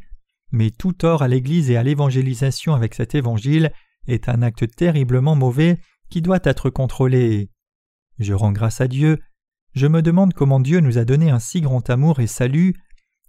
Mais 0.51 0.71
tout 0.71 0.93
tort 0.93 1.21
à 1.21 1.27
l'Église 1.27 1.71
et 1.71 1.77
à 1.77 1.83
l'évangélisation 1.83 2.73
avec 2.73 2.93
cet 2.93 3.15
évangile 3.15 3.71
est 4.07 4.29
un 4.29 4.41
acte 4.41 4.75
terriblement 4.75 5.35
mauvais 5.35 5.79
qui 6.09 6.21
doit 6.21 6.39
être 6.43 6.69
contrôlé. 6.69 7.49
Je 8.17 8.33
rends 8.33 8.51
grâce 8.51 8.81
à 8.81 8.87
Dieu. 8.87 9.19
Je 9.73 9.87
me 9.87 10.01
demande 10.01 10.33
comment 10.33 10.59
Dieu 10.59 10.79
nous 10.79 10.97
a 10.97 11.05
donné 11.05 11.29
un 11.29 11.39
si 11.39 11.61
grand 11.61 11.89
amour 11.89 12.19
et 12.19 12.27
salut. 12.27 12.75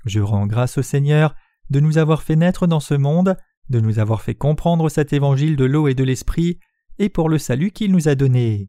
Je 0.06 0.20
rends 0.20 0.46
grâce 0.46 0.78
au 0.78 0.82
Seigneur 0.82 1.34
de 1.68 1.80
nous 1.80 1.98
avoir 1.98 2.22
fait 2.22 2.36
naître 2.36 2.66
dans 2.66 2.80
ce 2.80 2.94
monde, 2.94 3.36
de 3.68 3.80
nous 3.80 3.98
avoir 3.98 4.22
fait 4.22 4.34
comprendre 4.34 4.88
cet 4.88 5.12
évangile 5.12 5.56
de 5.56 5.64
l'eau 5.64 5.86
et 5.86 5.94
de 5.94 6.04
l'esprit, 6.04 6.58
et 6.98 7.08
pour 7.08 7.28
le 7.28 7.38
salut 7.38 7.70
qu'il 7.70 7.92
nous 7.92 8.08
a 8.08 8.14
donné. 8.14 8.68